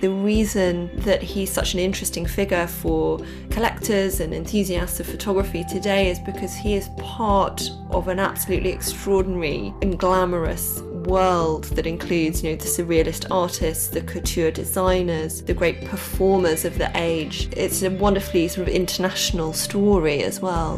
the 0.00 0.10
reason 0.10 0.90
that 1.00 1.22
he's 1.22 1.50
such 1.50 1.74
an 1.74 1.80
interesting 1.80 2.26
figure 2.26 2.66
for 2.66 3.20
collectors 3.50 4.20
and 4.20 4.32
enthusiasts 4.32 4.98
of 5.00 5.06
photography 5.06 5.64
today 5.64 6.10
is 6.10 6.18
because 6.20 6.54
he 6.54 6.74
is 6.74 6.88
part 6.96 7.70
of 7.90 8.08
an 8.08 8.18
absolutely 8.18 8.70
extraordinary 8.70 9.74
and 9.82 9.98
glamorous 9.98 10.80
world 10.80 11.64
that 11.64 11.86
includes, 11.86 12.42
you 12.42 12.50
know, 12.50 12.56
the 12.56 12.66
surrealist 12.66 13.26
artists, 13.30 13.88
the 13.88 14.00
couture 14.02 14.50
designers, 14.50 15.42
the 15.42 15.54
great 15.54 15.84
performers 15.84 16.64
of 16.64 16.78
the 16.78 16.90
age. 16.94 17.48
It's 17.56 17.82
a 17.82 17.90
wonderfully 17.90 18.48
sort 18.48 18.68
of 18.68 18.74
international 18.74 19.52
story 19.52 20.22
as 20.22 20.40
well. 20.40 20.76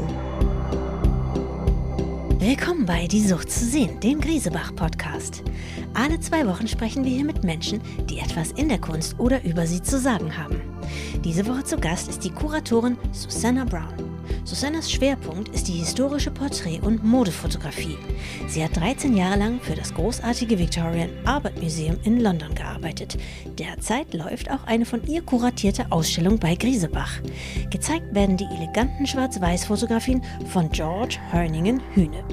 Willkommen 2.44 2.86
bei 2.86 3.06
Die 3.06 3.20
Sucht 3.20 3.52
zu 3.52 3.64
sehen, 3.64 4.00
dem 4.00 4.20
Griesebach-Podcast. 4.20 5.44
Alle 5.94 6.18
zwei 6.18 6.44
Wochen 6.44 6.66
sprechen 6.66 7.04
wir 7.04 7.12
hier 7.12 7.24
mit 7.24 7.44
Menschen, 7.44 7.80
die 8.10 8.18
etwas 8.18 8.50
in 8.50 8.68
der 8.68 8.80
Kunst 8.80 9.14
oder 9.20 9.44
über 9.44 9.64
sie 9.64 9.80
zu 9.80 9.96
sagen 9.96 10.36
haben. 10.36 10.60
Diese 11.22 11.46
Woche 11.46 11.62
zu 11.62 11.76
Gast 11.76 12.08
ist 12.08 12.24
die 12.24 12.32
Kuratorin 12.32 12.98
Susanna 13.12 13.64
Brown. 13.64 14.11
Susannas 14.44 14.90
Schwerpunkt 14.90 15.48
ist 15.50 15.68
die 15.68 15.72
historische 15.72 16.30
Porträt- 16.30 16.80
und 16.80 17.02
Modefotografie. 17.04 17.98
Sie 18.46 18.62
hat 18.62 18.76
13 18.76 19.16
Jahre 19.16 19.38
lang 19.38 19.60
für 19.60 19.74
das 19.74 19.92
großartige 19.92 20.58
Victorian 20.58 21.10
Albert 21.24 21.60
Museum 21.60 21.96
in 22.04 22.20
London 22.20 22.54
gearbeitet. 22.54 23.18
Derzeit 23.58 24.14
läuft 24.14 24.50
auch 24.50 24.64
eine 24.64 24.84
von 24.84 25.04
ihr 25.06 25.22
kuratierte 25.22 25.90
Ausstellung 25.90 26.38
bei 26.38 26.54
Griesebach. 26.54 27.20
Gezeigt 27.70 28.14
werden 28.14 28.36
die 28.36 28.46
eleganten 28.56 29.06
Schwarz-Weiß-Fotografien 29.06 30.22
von 30.46 30.70
George 30.70 31.18
Hörningen 31.30 31.80
Hühne. 31.94 32.24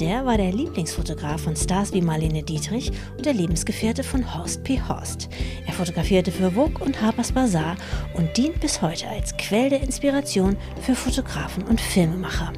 Der 0.00 0.26
war 0.26 0.36
der 0.36 0.52
Lieblingsfotograf 0.52 1.42
von 1.42 1.54
Stars 1.54 1.92
wie 1.92 2.02
Marlene 2.02 2.42
Dietrich 2.42 2.90
und 3.16 3.24
der 3.24 3.34
Lebensgefährte 3.34 4.02
von 4.02 4.34
Horst 4.34 4.64
P. 4.64 4.80
Horst. 4.80 5.28
Er 5.66 5.72
fotografierte 5.72 6.32
für 6.32 6.50
Vogue 6.50 6.84
und 6.84 7.00
Harper's 7.00 7.32
Bazaar 7.32 7.76
und 8.14 8.36
dient 8.36 8.60
bis 8.60 8.82
heute 8.82 9.08
als 9.08 9.36
Quell 9.36 9.70
der 9.70 9.82
Inspiration 9.82 10.56
für 10.80 10.94
Fotografen 10.94 11.21
Fotografen 11.22 11.62
und 11.64 11.80
Filmemacher. 11.80 12.52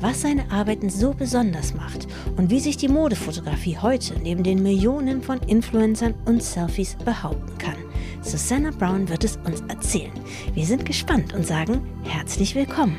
Was 0.00 0.22
seine 0.22 0.48
Arbeiten 0.52 0.88
so 0.88 1.12
besonders 1.12 1.74
macht 1.74 2.06
und 2.36 2.48
wie 2.48 2.60
sich 2.60 2.76
die 2.76 2.88
Modefotografie 2.88 3.76
heute 3.76 4.14
neben 4.20 4.44
den 4.44 4.62
Millionen 4.62 5.20
von 5.20 5.40
Influencern 5.40 6.14
und 6.24 6.42
Selfies 6.42 6.96
behaupten 7.04 7.58
kann. 7.58 7.76
Susanna 8.22 8.70
Brown 8.70 9.08
wird 9.08 9.24
es 9.24 9.36
uns 9.38 9.62
erzählen. 9.68 10.12
Wir 10.54 10.64
sind 10.64 10.86
gespannt 10.86 11.34
und 11.34 11.44
sagen 11.44 11.80
herzlich 12.04 12.54
willkommen. 12.54 12.96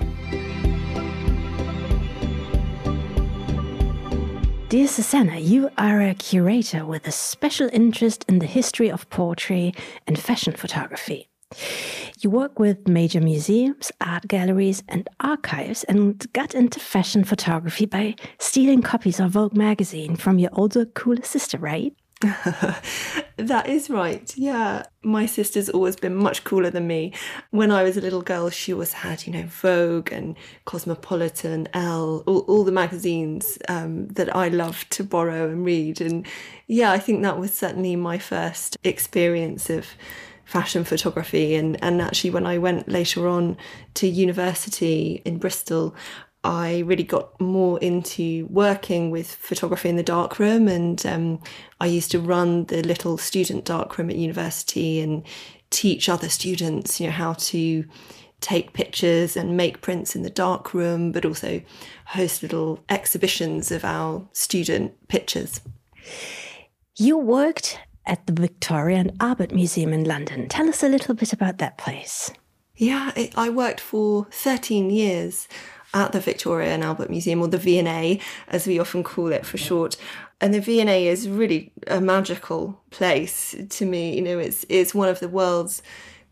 Dear 4.70 4.88
Susanna, 4.88 5.38
you 5.40 5.70
are 5.78 6.02
a 6.02 6.14
curator 6.14 6.86
with 6.86 7.08
a 7.08 7.12
special 7.12 7.70
interest 7.72 8.26
in 8.28 8.40
the 8.40 8.48
history 8.48 8.92
of 8.92 9.10
portrait 9.10 9.76
and 10.08 10.20
fashion 10.20 10.54
photography. 10.54 11.30
You 12.22 12.30
work 12.30 12.60
with 12.60 12.86
major 12.86 13.22
museums, 13.22 13.94
art 14.02 14.28
galleries, 14.28 14.84
and 14.90 15.08
archives, 15.22 15.86
and 15.86 16.32
got 16.34 16.54
into 16.54 16.78
fashion 16.78 17.24
photography 17.24 17.86
by 17.86 18.16
stealing 18.40 18.82
copies 18.82 19.22
of 19.22 19.32
Vogue 19.32 19.56
magazine 19.56 20.18
from 20.18 20.38
your 20.38 20.50
older, 20.52 20.86
cooler 20.86 21.24
sister, 21.24 21.58
right? 21.58 21.96
that 23.38 23.70
is 23.70 23.90
right. 23.90 24.36
Yeah. 24.36 24.84
My 25.02 25.26
sister's 25.26 25.70
always 25.70 25.96
been 25.96 26.14
much 26.14 26.44
cooler 26.44 26.70
than 26.70 26.88
me. 26.88 27.14
When 27.52 27.72
I 27.72 27.84
was 27.84 27.96
a 27.96 28.02
little 28.02 28.22
girl, 28.22 28.50
she 28.50 28.74
always 28.74 28.92
had, 28.92 29.26
you 29.26 29.32
know, 29.32 29.46
Vogue 29.46 30.12
and 30.12 30.36
Cosmopolitan, 30.66 31.70
Elle, 31.74 32.22
all, 32.28 32.40
all 32.40 32.66
the 32.66 32.74
magazines 32.74 33.58
um, 33.70 34.10
that 34.10 34.36
I 34.36 34.50
loved 34.50 34.92
to 34.92 35.06
borrow 35.06 35.48
and 35.48 35.64
read. 35.64 36.02
And 36.02 36.28
yeah, 36.68 36.92
I 36.92 37.00
think 37.00 37.22
that 37.22 37.40
was 37.40 37.54
certainly 37.54 37.96
my 37.96 38.18
first 38.18 38.76
experience 38.84 39.70
of 39.70 39.88
fashion 40.50 40.84
photography. 40.84 41.54
And, 41.54 41.82
and 41.84 42.02
actually, 42.02 42.32
when 42.32 42.48
I 42.48 42.58
went 42.58 42.90
later 42.90 43.28
on 43.28 43.56
to 43.94 44.08
university 44.08 45.22
in 45.24 45.38
Bristol, 45.38 45.96
I 46.44 46.80
really 46.80 47.04
got 47.04 47.40
more 47.40 47.78
into 47.80 48.48
working 48.50 49.12
with 49.12 49.36
photography 49.36 49.90
in 49.90 49.96
the 49.96 50.04
darkroom. 50.04 50.68
And 50.68 51.06
um, 51.06 51.40
I 51.80 51.86
used 51.86 52.10
to 52.12 52.20
run 52.20 52.66
the 52.66 52.82
little 52.82 53.20
student 53.20 53.64
darkroom 53.64 54.10
at 54.10 54.16
university 54.16 55.02
and 55.02 55.24
teach 55.70 56.10
other 56.10 56.30
students, 56.30 57.00
you 57.00 57.06
know, 57.08 57.14
how 57.14 57.34
to 57.34 57.86
take 58.42 58.74
pictures 58.74 59.38
and 59.38 59.56
make 59.56 59.82
prints 59.82 60.16
in 60.16 60.24
the 60.24 60.32
darkroom, 60.32 61.12
but 61.12 61.26
also 61.26 61.62
host 62.06 62.42
little 62.42 62.84
exhibitions 62.90 63.72
of 63.72 63.86
our 63.86 64.28
student 64.34 64.94
pictures. 65.10 65.62
You 66.98 67.20
worked 67.20 67.78
at 68.10 68.26
the 68.26 68.34
Victoria 68.34 68.98
and 68.98 69.16
Albert 69.22 69.54
Museum 69.54 69.94
in 69.94 70.04
London. 70.04 70.50
Tell 70.50 70.68
us 70.68 70.84
a 70.84 70.90
little 70.90 71.14
bit 71.14 71.32
about 71.32 71.60
that 71.60 71.78
place. 71.78 72.32
Yeah, 72.76 73.12
I 73.36 73.50
worked 73.50 73.80
for 73.80 74.28
13 74.32 74.90
years 74.90 75.48
at 75.94 76.12
the 76.12 76.20
Victoria 76.20 76.74
and 76.74 76.84
Albert 76.84 77.10
Museum, 77.10 77.42
or 77.42 77.48
the 77.48 77.58
V&A, 77.58 78.20
as 78.48 78.68
we 78.68 78.80
often 78.80 79.04
call 79.04 79.32
it 79.32 79.46
for 79.46 79.58
short. 79.58 79.98
And 80.42 80.54
the 80.54 80.62
V&A 80.62 81.08
is 81.08 81.28
really 81.28 81.72
a 81.88 82.00
magical 82.00 82.82
place 82.90 83.56
to 83.70 83.86
me. 83.86 84.16
You 84.16 84.22
know, 84.22 84.40
it's 84.40 84.66
it's 84.70 84.96
one 84.96 85.10
of 85.10 85.20
the 85.20 85.28
world's 85.28 85.82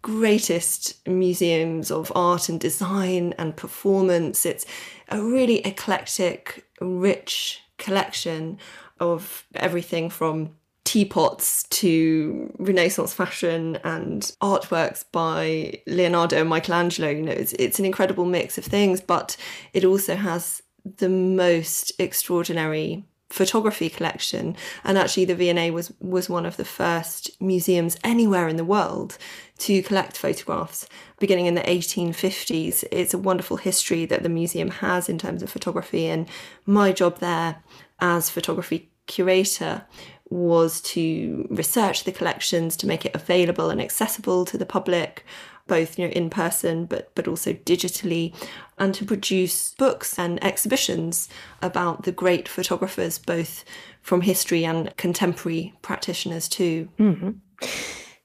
greatest 0.01 1.05
museums 1.07 1.91
of 1.91 2.11
art 2.15 2.49
and 2.49 2.59
design 2.59 3.33
and 3.37 3.57
performance. 3.57 4.45
It's 4.45 4.65
a 5.09 5.21
really 5.21 5.59
eclectic, 5.65 6.65
rich 6.79 7.61
collection 7.77 8.57
of 8.99 9.45
everything 9.55 10.09
from 10.09 10.51
teapots 10.87 11.63
to 11.63 12.49
Renaissance 12.59 13.13
fashion 13.13 13.77
and 13.83 14.21
artworks 14.41 15.03
by 15.11 15.81
Leonardo 15.85 16.39
and 16.39 16.49
Michelangelo. 16.49 17.09
You 17.09 17.23
know, 17.23 17.33
it's, 17.33 17.51
it's 17.53 17.77
an 17.77 17.83
incredible 17.83 18.23
mix 18.23 18.57
of 18.57 18.63
things, 18.63 19.01
but 19.01 19.35
it 19.73 19.83
also 19.83 20.15
has 20.15 20.63
the 20.85 21.09
most 21.09 21.91
extraordinary 21.99 23.03
photography 23.29 23.89
collection 23.89 24.55
and 24.85 24.97
actually 24.97 25.25
the 25.25 25.35
V&A 25.35 25.69
was 25.71 25.91
was 25.99 26.29
one 26.29 26.45
of 26.45 26.55
the 26.55 26.63
first 26.63 27.29
museums 27.41 27.97
anywhere 28.01 28.47
in 28.47 28.55
the 28.55 28.63
world 28.63 29.17
to 29.57 29.83
collect 29.83 30.15
photographs 30.15 30.87
beginning 31.19 31.45
in 31.45 31.53
the 31.53 31.61
1850s 31.63 32.85
it's 32.89 33.13
a 33.13 33.17
wonderful 33.17 33.57
history 33.57 34.05
that 34.05 34.23
the 34.23 34.29
museum 34.29 34.69
has 34.69 35.09
in 35.09 35.17
terms 35.17 35.43
of 35.43 35.49
photography 35.49 36.07
and 36.07 36.29
my 36.65 36.93
job 36.93 37.19
there 37.19 37.61
as 37.99 38.29
photography 38.29 38.89
curator 39.07 39.83
was 40.29 40.81
to 40.81 41.47
research 41.49 42.03
the 42.03 42.11
collections 42.11 42.75
to 42.77 42.87
make 42.87 43.05
it 43.05 43.15
available 43.15 43.69
and 43.69 43.81
accessible 43.81 44.45
to 44.45 44.57
the 44.57 44.65
public 44.65 45.25
both 45.67 45.99
you 45.99 46.07
know 46.07 46.13
in 46.13 46.29
person 46.29 46.85
but 46.85 47.11
but 47.15 47.27
also 47.27 47.53
digitally 47.53 48.33
and 48.77 48.93
to 48.95 49.05
produce 49.05 49.73
books 49.73 50.17
and 50.17 50.43
exhibitions 50.43 51.29
about 51.61 52.03
the 52.03 52.11
great 52.11 52.47
photographers 52.47 53.19
both 53.19 53.63
from 54.01 54.21
history 54.21 54.65
and 54.65 54.95
contemporary 54.97 55.73
practitioners 55.81 56.47
too 56.47 56.89
mm-hmm. 56.97 57.31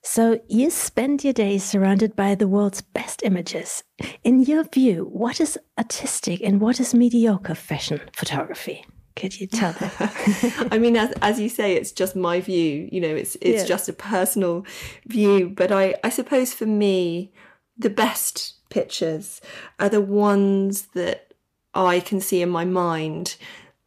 So, 0.05 0.41
you 0.49 0.71
spend 0.71 1.23
your 1.23 1.33
days 1.33 1.63
surrounded 1.63 2.17
by 2.17 2.35
the 2.35 2.49
world's 2.49 2.83
best 2.83 3.23
images. 3.23 3.85
In 4.25 4.41
your 4.41 4.65
view, 4.65 5.05
what 5.05 5.41
is 5.41 5.57
artistic 5.79 6.43
and 6.43 6.61
what 6.61 6.81
is 6.81 6.93
mediocre 6.93 7.55
fashion 7.55 8.01
photography? 8.13 8.85
Could 9.15 9.39
you 9.39 9.47
tell 9.47 9.73
them? 9.73 9.91
I 10.71 10.79
mean, 10.79 10.97
as, 10.97 11.13
as 11.23 11.39
you 11.39 11.49
say, 11.49 11.75
it's 11.75 11.93
just 11.93 12.17
my 12.17 12.41
view. 12.41 12.89
You 12.91 13.01
know, 13.01 13.15
it's 13.15 13.37
it's 13.41 13.63
yeah. 13.63 13.69
just 13.69 13.89
a 13.89 13.93
personal 13.93 14.65
view. 15.07 15.51
But 15.51 15.71
I, 15.71 15.95
I 16.03 16.09
suppose 16.09 16.53
for 16.53 16.67
me, 16.67 17.33
the 17.77 17.91
best 17.91 18.55
pictures 18.71 19.41
are 19.79 19.89
the 19.89 20.01
ones 20.01 20.89
that 20.95 21.35
I 21.75 22.01
can 22.01 22.21
see 22.21 22.43
in 22.43 22.49
my 22.49 22.65
mind 22.65 23.37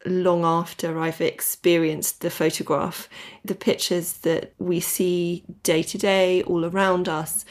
long 0.04 0.44
after 0.44 0.98
I've 0.98 1.20
experienced 1.20 2.20
the 2.20 2.30
photograph. 2.30 3.08
The 3.44 3.54
pictures 3.54 4.18
that 4.18 4.52
we 4.58 4.80
see 4.80 5.44
day 5.62 5.82
to 5.82 5.98
day 5.98 6.42
all 6.42 6.64
around 6.64 7.08
us 7.08 7.44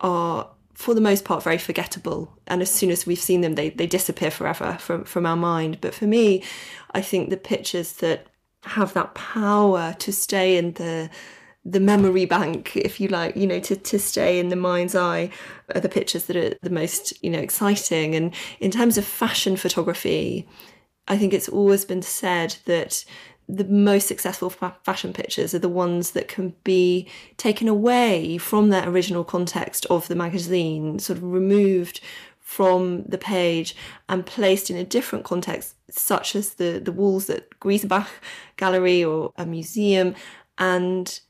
are 0.00 0.50
for 0.78 0.94
the 0.94 1.00
most 1.00 1.24
part 1.24 1.42
very 1.42 1.58
forgettable. 1.58 2.38
And 2.46 2.62
as 2.62 2.70
soon 2.70 2.90
as 2.90 3.04
we've 3.04 3.18
seen 3.18 3.40
them 3.40 3.56
they, 3.56 3.70
they 3.70 3.88
disappear 3.88 4.30
forever 4.30 4.76
from, 4.78 5.02
from 5.04 5.26
our 5.26 5.36
mind. 5.36 5.80
But 5.80 5.92
for 5.92 6.06
me 6.06 6.44
i 6.92 7.00
think 7.00 7.28
the 7.28 7.36
pictures 7.36 7.94
that 7.94 8.28
have 8.62 8.94
that 8.94 9.14
power 9.14 9.94
to 9.98 10.12
stay 10.12 10.56
in 10.56 10.72
the 10.74 11.10
the 11.64 11.80
memory 11.80 12.24
bank 12.24 12.76
if 12.76 13.00
you 13.00 13.08
like 13.08 13.36
you 13.36 13.46
know 13.46 13.58
to, 13.58 13.74
to 13.74 13.98
stay 13.98 14.38
in 14.38 14.48
the 14.48 14.56
mind's 14.56 14.94
eye 14.94 15.30
are 15.74 15.80
the 15.80 15.88
pictures 15.88 16.26
that 16.26 16.36
are 16.36 16.56
the 16.62 16.70
most 16.70 17.12
you 17.24 17.30
know 17.30 17.40
exciting. 17.40 18.14
And 18.14 18.32
in 18.60 18.70
terms 18.70 18.96
of 18.96 19.04
fashion 19.04 19.56
photography 19.56 20.48
i 21.08 21.18
think 21.18 21.34
it's 21.34 21.48
always 21.48 21.84
been 21.84 22.02
said 22.02 22.56
that 22.66 23.04
the 23.48 23.64
most 23.64 24.06
successful 24.06 24.50
fashion 24.50 25.12
pictures 25.12 25.54
are 25.54 25.58
the 25.58 25.68
ones 25.68 26.10
that 26.10 26.28
can 26.28 26.54
be 26.64 27.08
taken 27.38 27.66
away 27.66 28.36
from 28.36 28.68
their 28.68 28.88
original 28.88 29.24
context 29.24 29.86
of 29.86 30.06
the 30.08 30.14
magazine, 30.14 30.98
sort 30.98 31.16
of 31.16 31.24
removed 31.24 32.00
from 32.40 33.04
the 33.04 33.18
page 33.18 33.74
and 34.08 34.26
placed 34.26 34.70
in 34.70 34.76
a 34.76 34.84
different 34.84 35.24
context, 35.24 35.76
such 35.90 36.36
as 36.36 36.54
the, 36.54 36.80
the 36.82 36.92
walls 36.92 37.30
at 37.30 37.48
Grisebach 37.60 38.08
Gallery 38.56 39.02
or 39.02 39.32
a 39.36 39.46
museum, 39.46 40.14
and 40.58 41.20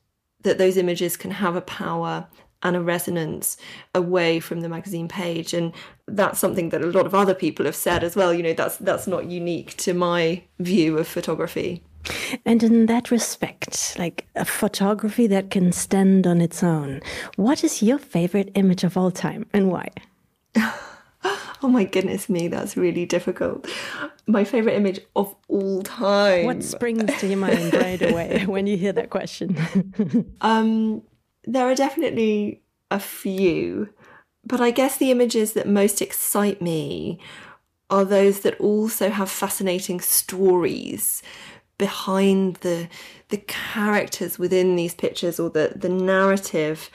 that 0.42 0.58
those 0.58 0.76
images 0.76 1.16
can 1.16 1.30
have 1.30 1.54
a 1.54 1.60
power 1.60 2.26
and 2.64 2.74
a 2.74 2.80
resonance 2.80 3.56
away 3.94 4.40
from 4.40 4.60
the 4.60 4.68
magazine 4.68 5.06
page. 5.06 5.54
And 5.54 5.72
that's 6.08 6.40
something 6.40 6.70
that 6.70 6.82
a 6.82 6.86
lot 6.86 7.06
of 7.06 7.14
other 7.14 7.34
people 7.34 7.66
have 7.66 7.76
said 7.76 8.02
as 8.02 8.16
well 8.16 8.32
you 8.32 8.42
know 8.42 8.54
that's 8.54 8.76
that's 8.78 9.06
not 9.06 9.26
unique 9.26 9.76
to 9.76 9.92
my 9.92 10.42
view 10.58 10.98
of 10.98 11.06
photography 11.06 11.82
and 12.44 12.62
in 12.62 12.86
that 12.86 13.10
respect 13.10 13.96
like 13.98 14.26
a 14.34 14.44
photography 14.44 15.26
that 15.26 15.50
can 15.50 15.72
stand 15.72 16.26
on 16.26 16.40
its 16.40 16.62
own 16.62 17.00
what 17.36 17.64
is 17.64 17.82
your 17.82 17.98
favorite 17.98 18.50
image 18.54 18.84
of 18.84 18.96
all 18.96 19.10
time 19.10 19.46
and 19.52 19.70
why? 19.70 19.88
Oh 21.60 21.68
my 21.68 21.84
goodness 21.84 22.28
me 22.28 22.46
that's 22.46 22.76
really 22.76 23.04
difficult. 23.04 23.68
My 24.26 24.44
favorite 24.44 24.74
image 24.74 25.00
of 25.16 25.34
all 25.48 25.82
time. 25.82 26.44
What 26.46 26.62
springs 26.62 27.10
to 27.18 27.26
your 27.26 27.38
mind 27.38 27.74
right 27.74 28.00
away 28.00 28.44
when 28.46 28.66
you 28.66 28.76
hear 28.76 28.92
that 28.92 29.10
question? 29.10 29.56
Um 30.40 31.02
there 31.44 31.68
are 31.68 31.74
definitely 31.74 32.62
a 32.90 33.00
few, 33.00 33.88
but 34.44 34.60
I 34.60 34.70
guess 34.70 34.98
the 34.98 35.10
images 35.10 35.54
that 35.54 35.66
most 35.66 36.02
excite 36.02 36.60
me 36.60 37.18
are 37.90 38.04
those 38.04 38.40
that 38.40 38.60
also 38.60 39.08
have 39.08 39.30
fascinating 39.30 40.00
stories 40.00 41.22
behind 41.78 42.56
the 42.56 42.88
the 43.28 43.38
characters 43.38 44.38
within 44.38 44.76
these 44.76 44.94
pictures 44.94 45.38
or 45.40 45.48
the 45.50 45.72
the 45.74 45.88
narrative 45.88 46.90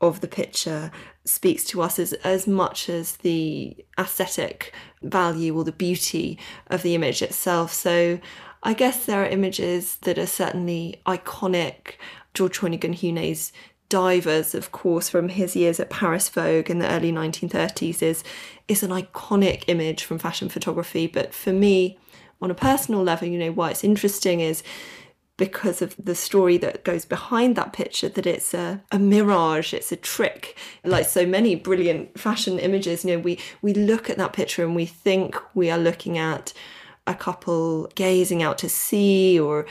of 0.00 0.20
the 0.20 0.28
picture 0.28 0.90
speaks 1.24 1.64
to 1.64 1.82
us 1.82 1.98
as 1.98 2.12
as 2.24 2.46
much 2.46 2.88
as 2.88 3.16
the 3.18 3.76
aesthetic 3.98 4.72
value 5.02 5.56
or 5.56 5.64
the 5.64 5.72
beauty 5.72 6.38
of 6.68 6.82
the 6.82 6.94
image 6.94 7.22
itself 7.22 7.72
so 7.72 8.20
I 8.62 8.72
guess 8.72 9.06
there 9.06 9.22
are 9.22 9.28
images 9.28 9.96
that 9.98 10.18
are 10.18 10.26
certainly 10.26 11.00
iconic. 11.06 11.94
George 12.34 12.58
Hoyningen-Huene's 12.58 13.52
divers, 13.88 14.56
of 14.56 14.72
course, 14.72 15.08
from 15.08 15.28
his 15.28 15.54
years 15.54 15.78
at 15.78 15.88
Paris 15.88 16.28
Vogue 16.28 16.68
in 16.68 16.80
the 16.80 16.90
early 16.90 17.12
1930s, 17.12 18.02
is, 18.02 18.24
is 18.66 18.82
an 18.82 18.90
iconic 18.90 19.62
image 19.68 20.02
from 20.02 20.18
fashion 20.18 20.48
photography. 20.48 21.06
But 21.06 21.32
for 21.32 21.52
me, 21.52 21.96
on 22.40 22.50
a 22.50 22.54
personal 22.54 23.02
level, 23.02 23.28
you 23.28 23.38
know, 23.38 23.52
why 23.52 23.70
it's 23.70 23.84
interesting 23.84 24.40
is 24.40 24.62
because 25.36 25.82
of 25.82 25.94
the 26.02 26.14
story 26.14 26.56
that 26.56 26.82
goes 26.84 27.04
behind 27.04 27.56
that 27.56 27.72
picture 27.72 28.08
that 28.08 28.26
it's 28.26 28.54
a, 28.54 28.82
a 28.90 28.98
mirage 28.98 29.74
it's 29.74 29.92
a 29.92 29.96
trick. 29.96 30.56
Like 30.84 31.06
so 31.06 31.26
many 31.26 31.54
brilliant 31.54 32.18
fashion 32.18 32.58
images 32.58 33.04
you 33.04 33.16
know 33.16 33.22
we 33.22 33.38
we 33.60 33.74
look 33.74 34.08
at 34.08 34.16
that 34.16 34.32
picture 34.32 34.64
and 34.64 34.74
we 34.74 34.86
think 34.86 35.36
we 35.54 35.70
are 35.70 35.78
looking 35.78 36.16
at 36.16 36.52
a 37.06 37.14
couple 37.14 37.86
gazing 37.94 38.42
out 38.42 38.58
to 38.58 38.68
sea 38.68 39.38
or 39.38 39.66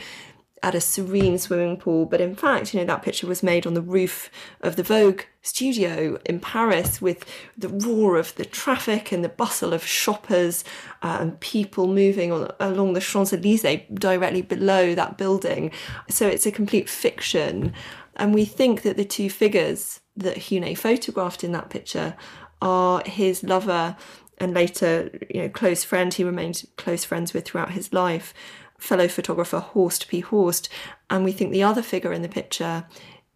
at 0.66 0.74
a 0.74 0.80
serene 0.80 1.38
swimming 1.38 1.76
pool. 1.76 2.06
But 2.06 2.20
in 2.20 2.34
fact, 2.34 2.74
you 2.74 2.80
know, 2.80 2.86
that 2.86 3.02
picture 3.02 3.28
was 3.28 3.40
made 3.40 3.68
on 3.68 3.74
the 3.74 3.80
roof 3.80 4.28
of 4.62 4.74
the 4.74 4.82
Vogue 4.82 5.22
studio 5.40 6.18
in 6.26 6.40
Paris 6.40 7.00
with 7.00 7.24
the 7.56 7.68
roar 7.68 8.16
of 8.16 8.34
the 8.34 8.44
traffic 8.44 9.12
and 9.12 9.22
the 9.22 9.28
bustle 9.28 9.72
of 9.72 9.86
shoppers 9.86 10.64
uh, 11.04 11.18
and 11.20 11.38
people 11.38 11.86
moving 11.86 12.32
on, 12.32 12.50
along 12.58 12.94
the 12.94 13.00
Champs 13.00 13.32
Elysees 13.32 13.82
directly 13.94 14.42
below 14.42 14.92
that 14.96 15.16
building. 15.16 15.70
So 16.10 16.26
it's 16.26 16.46
a 16.46 16.50
complete 16.50 16.90
fiction. 16.90 17.72
And 18.16 18.34
we 18.34 18.44
think 18.44 18.82
that 18.82 18.96
the 18.96 19.04
two 19.04 19.30
figures 19.30 20.00
that 20.16 20.36
Huene 20.36 20.76
photographed 20.76 21.44
in 21.44 21.52
that 21.52 21.70
picture 21.70 22.16
are 22.60 23.04
his 23.06 23.44
lover 23.44 23.96
and 24.38 24.52
later, 24.52 25.16
you 25.30 25.42
know, 25.42 25.48
close 25.48 25.84
friend 25.84 26.12
he 26.12 26.24
remained 26.24 26.64
close 26.76 27.04
friends 27.04 27.32
with 27.32 27.44
throughout 27.44 27.70
his 27.70 27.92
life 27.92 28.34
fellow 28.78 29.08
photographer 29.08 29.58
Horst 29.60 30.08
P. 30.08 30.20
Horst, 30.20 30.68
and 31.10 31.24
we 31.24 31.32
think 31.32 31.52
the 31.52 31.62
other 31.62 31.82
figure 31.82 32.12
in 32.12 32.22
the 32.22 32.28
picture 32.28 32.86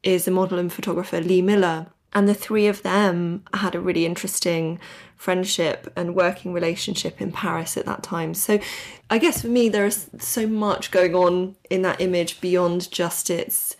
is 0.02 0.26
a 0.26 0.30
model 0.30 0.58
and 0.58 0.72
photographer 0.72 1.20
Lee 1.20 1.42
Miller. 1.42 1.86
And 2.12 2.28
the 2.28 2.34
three 2.34 2.66
of 2.66 2.82
them 2.82 3.44
had 3.54 3.74
a 3.74 3.80
really 3.80 4.04
interesting 4.04 4.80
friendship 5.16 5.92
and 5.94 6.16
working 6.16 6.52
relationship 6.52 7.20
in 7.20 7.30
Paris 7.30 7.76
at 7.76 7.86
that 7.86 8.02
time. 8.02 8.34
So 8.34 8.58
I 9.08 9.18
guess 9.18 9.42
for 9.42 9.48
me, 9.48 9.68
there 9.68 9.86
is 9.86 10.10
so 10.18 10.46
much 10.46 10.90
going 10.90 11.14
on 11.14 11.54
in 11.68 11.82
that 11.82 12.00
image 12.00 12.40
beyond 12.40 12.90
just 12.90 13.30
its 13.30 13.76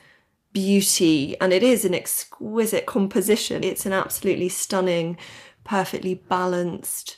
beauty. 0.53 1.37
And 1.41 1.53
it 1.53 1.65
is 1.65 1.85
an 1.85 1.95
exquisite 1.95 2.87
composition. 2.87 3.65
It's 3.65 3.87
an 3.87 3.93
absolutely 3.93 4.49
stunning, 4.49 5.17
perfectly 5.65 6.15
balanced, 6.15 7.17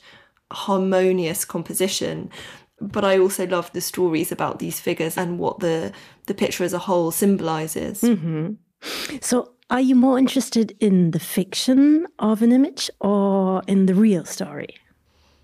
harmonious 0.51 1.45
composition 1.45 2.31
but 2.79 3.03
I 3.03 3.17
also 3.17 3.47
love 3.47 3.71
the 3.71 3.81
stories 3.81 4.31
about 4.31 4.59
these 4.59 4.79
figures 4.79 5.17
and 5.17 5.39
what 5.39 5.59
the 5.59 5.91
the 6.25 6.33
picture 6.33 6.63
as 6.63 6.73
a 6.73 6.79
whole 6.79 7.11
symbolizes. 7.11 8.01
Mm 8.01 8.19
-hmm. 8.19 8.57
So, 9.21 9.53
are 9.69 9.81
you 9.81 9.95
more 9.95 10.19
interested 10.19 10.75
in 10.79 11.11
the 11.11 11.19
fiction 11.19 12.07
of 12.17 12.41
an 12.41 12.51
image 12.51 12.91
or 12.99 13.61
in 13.65 13.85
the 13.85 13.93
real 13.93 14.25
story? 14.25 14.75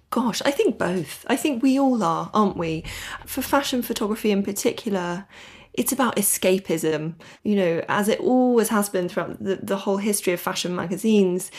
Gosh, 0.09 0.41
I 0.45 0.51
think 0.51 0.77
both. 0.77 1.25
I 1.33 1.37
think 1.37 1.63
we 1.63 1.79
all 1.79 2.03
are, 2.03 2.29
aren't 2.33 2.57
we? 2.57 2.83
For 3.25 3.43
fashion 3.43 3.81
photography 3.81 4.31
in 4.31 4.43
particular, 4.43 5.25
it's 5.73 5.91
about 5.91 6.15
escapism, 6.17 7.13
you 7.43 7.55
know, 7.55 7.83
as 7.87 8.07
it 8.07 8.19
always 8.19 8.69
has 8.69 8.89
been 8.89 9.07
throughout 9.07 9.43
the, 9.43 9.59
the 9.61 9.77
whole 9.77 9.97
history 9.97 10.33
of 10.33 10.39
fashion 10.41 10.75
magazines. 10.75 11.51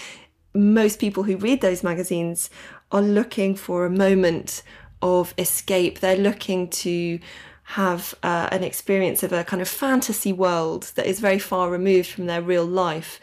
Most 0.53 0.99
people 0.99 1.23
who 1.23 1.37
read 1.37 1.61
those 1.61 1.85
magazines 1.85 2.51
are 2.91 3.03
looking 3.03 3.55
for 3.55 3.87
a 3.87 3.91
moment 3.91 4.63
of 5.03 5.35
escape. 5.39 6.01
They're 6.01 6.17
looking 6.17 6.69
to 6.69 7.19
have 7.65 8.15
uh, 8.23 8.49
an 8.51 8.65
experience 8.65 9.23
of 9.23 9.33
a 9.33 9.45
kind 9.45 9.63
of 9.63 9.69
fantasy 9.69 10.33
world 10.33 10.91
that 10.97 11.07
is 11.07 11.21
very 11.21 11.39
far 11.39 11.71
removed 11.71 12.09
from 12.09 12.27
their 12.27 12.43
real 12.43 12.65
life. 12.65 13.21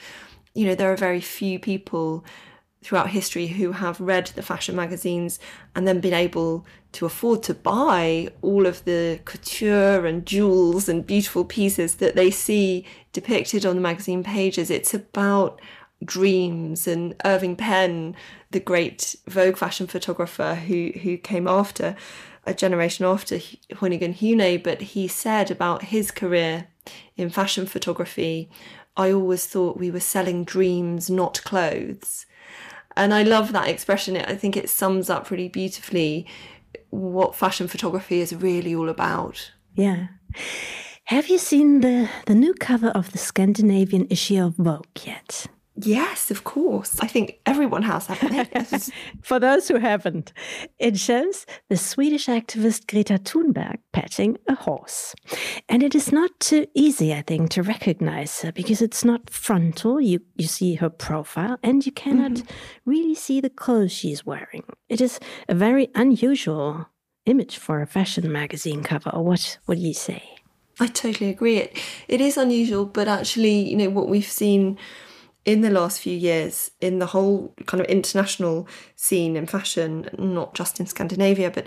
You 0.53 0.65
know, 0.67 0.75
there 0.75 0.91
are 0.91 0.97
very 0.97 1.19
few 1.19 1.59
people 1.59 2.23
throughout 2.81 3.09
history 3.09 3.47
who 3.47 3.73
have 3.73 3.99
read 3.99 4.27
the 4.27 4.41
fashion 4.41 4.75
magazines 4.75 5.39
and 5.75 5.87
then 5.87 5.99
been 5.99 6.13
able 6.13 6.65
to 6.93 7.05
afford 7.05 7.43
to 7.43 7.53
buy 7.53 8.29
all 8.41 8.65
of 8.65 8.85
the 8.85 9.19
couture 9.25 10.05
and 10.05 10.25
jewels 10.25 10.87
and 10.87 11.05
beautiful 11.05 11.43
pieces 11.43 11.95
that 11.95 12.15
they 12.15 12.31
see 12.31 12.85
depicted 13.11 13.65
on 13.65 13.75
the 13.75 13.81
magazine 13.81 14.23
pages. 14.23 14.69
It's 14.69 14.93
about 14.93 15.59
dreams 16.05 16.87
and 16.87 17.15
Irving 17.25 17.55
Penn 17.55 18.15
the 18.51 18.59
great 18.59 19.15
Vogue 19.27 19.57
fashion 19.57 19.87
photographer 19.87 20.55
who 20.55 20.91
who 21.01 21.17
came 21.17 21.47
after 21.47 21.95
a 22.47 22.53
generation 22.53 23.05
after 23.05 23.37
Hoyningen-Huene, 23.73 24.63
but 24.63 24.81
he 24.81 25.07
said 25.07 25.51
about 25.51 25.83
his 25.83 26.11
career 26.11 26.67
in 27.17 27.29
fashion 27.29 27.65
photography, 27.65 28.49
I 28.95 29.11
always 29.11 29.45
thought 29.45 29.77
we 29.77 29.91
were 29.91 29.99
selling 29.99 30.45
dreams, 30.45 31.09
not 31.09 31.43
clothes. 31.43 32.25
And 32.95 33.13
I 33.13 33.23
love 33.23 33.51
that 33.51 33.67
expression. 33.67 34.15
I 34.15 34.35
think 34.35 34.55
it 34.55 34.69
sums 34.69 35.09
up 35.09 35.29
really 35.29 35.49
beautifully 35.49 36.25
what 36.89 37.35
fashion 37.35 37.67
photography 37.67 38.21
is 38.21 38.33
really 38.33 38.73
all 38.73 38.89
about. 38.89 39.51
Yeah. 39.75 40.07
Have 41.03 41.27
you 41.27 41.37
seen 41.37 41.81
the, 41.81 42.09
the 42.25 42.35
new 42.35 42.53
cover 42.53 42.89
of 42.89 43.11
the 43.11 43.17
Scandinavian 43.17 44.07
issue 44.09 44.41
of 44.41 44.55
Vogue 44.55 44.85
yet? 45.03 45.47
Yes, 45.79 46.31
of 46.31 46.43
course. 46.43 46.99
I 47.01 47.07
think 47.07 47.39
everyone 47.45 47.83
has, 47.83 48.07
haven't? 48.07 48.89
For 49.21 49.39
those 49.39 49.67
who 49.67 49.77
haven't, 49.77 50.33
it 50.79 50.97
shows 50.97 51.45
the 51.69 51.77
Swedish 51.77 52.25
activist 52.25 52.87
Greta 52.87 53.19
Thunberg 53.19 53.77
petting 53.93 54.37
a 54.47 54.55
horse. 54.55 55.13
And 55.69 55.83
it 55.83 55.93
is 55.93 56.11
not 56.11 56.31
too 56.39 56.65
easy, 56.73 57.13
I 57.13 57.21
think, 57.21 57.51
to 57.51 57.61
recognize 57.61 58.41
her 58.41 58.51
because 58.51 58.81
it's 58.81 59.05
not 59.05 59.29
frontal. 59.29 60.01
You, 60.01 60.21
you 60.35 60.47
see 60.47 60.75
her 60.75 60.89
profile 60.89 61.59
and 61.61 61.85
you 61.85 61.91
cannot 61.91 62.31
mm 62.31 62.43
-hmm. 62.43 62.91
really 62.91 63.15
see 63.15 63.41
the 63.41 63.53
clothes 63.53 63.91
she's 63.91 64.25
wearing. 64.25 64.63
It 64.89 65.01
is 65.01 65.19
a 65.47 65.53
very 65.53 65.89
unusual 65.93 66.87
image 67.25 67.59
for 67.59 67.81
a 67.81 67.87
fashion 67.87 68.31
magazine 68.31 68.81
cover. 68.81 69.11
Or 69.13 69.23
what, 69.23 69.59
what 69.65 69.77
do 69.77 69.83
you 69.83 69.93
say? 69.93 70.21
I 70.79 70.87
totally 70.87 71.29
agree. 71.29 71.57
It, 71.57 71.77
it 72.07 72.21
is 72.21 72.37
unusual, 72.37 72.85
but 72.85 73.07
actually, 73.07 73.69
you 73.69 73.77
know, 73.77 73.89
what 73.89 74.09
we've 74.09 74.31
seen 74.31 74.77
in 75.47 75.61
the 75.61 75.69
last 75.71 76.01
few 76.01 76.15
years 76.15 76.71
in 76.81 76.99
the 76.99 77.05
whole 77.07 77.55
kind 77.65 77.79
of 77.79 77.87
international 77.87 78.67
scene 78.97 79.37
in 79.37 79.47
fashion, 79.47 80.09
not 80.19 80.53
just 80.53 80.77
in 80.77 80.85
Scandinavia, 80.85 81.49
but 81.49 81.65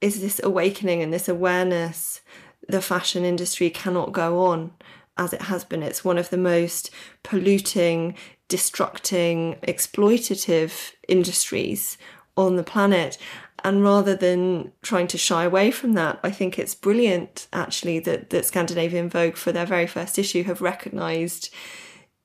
is 0.00 0.20
this 0.20 0.40
awakening 0.42 1.00
and 1.00 1.12
this 1.12 1.28
awareness 1.28 2.20
the 2.68 2.82
fashion 2.82 3.24
industry 3.24 3.70
cannot 3.70 4.12
go 4.12 4.44
on 4.44 4.72
as 5.16 5.32
it 5.32 5.42
has 5.42 5.64
been. 5.64 5.82
It's 5.82 6.04
one 6.04 6.18
of 6.18 6.30
the 6.30 6.36
most 6.36 6.90
polluting, 7.22 8.16
destructing, 8.48 9.60
exploitative 9.60 10.92
industries 11.08 11.98
on 12.36 12.56
the 12.56 12.64
planet. 12.64 13.16
And 13.62 13.84
rather 13.84 14.16
than 14.16 14.72
trying 14.82 15.06
to 15.08 15.18
shy 15.18 15.44
away 15.44 15.70
from 15.70 15.92
that, 15.92 16.18
I 16.24 16.32
think 16.32 16.58
it's 16.58 16.74
brilliant 16.74 17.46
actually 17.52 18.00
that, 18.00 18.30
that 18.30 18.46
Scandinavian 18.46 19.08
Vogue, 19.08 19.36
for 19.36 19.52
their 19.52 19.66
very 19.66 19.86
first 19.86 20.18
issue, 20.18 20.42
have 20.44 20.60
recognised 20.60 21.54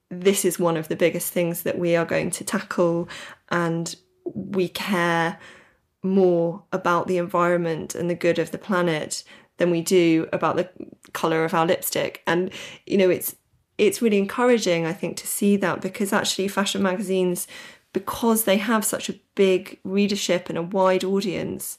this 0.09 0.45
is 0.45 0.59
one 0.59 0.77
of 0.77 0.87
the 0.87 0.95
biggest 0.95 1.33
things 1.33 1.63
that 1.63 1.77
we 1.77 1.95
are 1.95 2.05
going 2.05 2.29
to 2.31 2.43
tackle 2.43 3.09
and 3.49 3.95
we 4.23 4.67
care 4.67 5.39
more 6.03 6.63
about 6.71 7.07
the 7.07 7.17
environment 7.17 7.95
and 7.95 8.09
the 8.09 8.15
good 8.15 8.39
of 8.39 8.51
the 8.51 8.57
planet 8.57 9.23
than 9.57 9.71
we 9.71 9.81
do 9.81 10.27
about 10.31 10.55
the 10.55 10.69
color 11.13 11.43
of 11.43 11.53
our 11.53 11.65
lipstick. 11.65 12.21
And 12.27 12.51
you 12.85 12.97
know 12.97 13.09
it's 13.09 13.35
it's 13.77 14.01
really 14.01 14.17
encouraging, 14.17 14.85
I 14.85 14.93
think, 14.93 15.17
to 15.17 15.27
see 15.27 15.57
that 15.57 15.81
because 15.81 16.13
actually 16.13 16.47
fashion 16.47 16.81
magazines, 16.81 17.47
because 17.93 18.45
they 18.45 18.57
have 18.57 18.85
such 18.85 19.09
a 19.09 19.19
big 19.35 19.79
readership 19.83 20.49
and 20.49 20.57
a 20.57 20.63
wide 20.63 21.03
audience, 21.03 21.77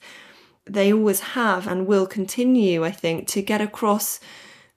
they 0.67 0.93
always 0.93 1.21
have 1.21 1.67
and 1.67 1.87
will 1.87 2.07
continue, 2.07 2.85
I 2.85 2.91
think, 2.91 3.29
to 3.29 3.41
get 3.41 3.61
across 3.63 4.21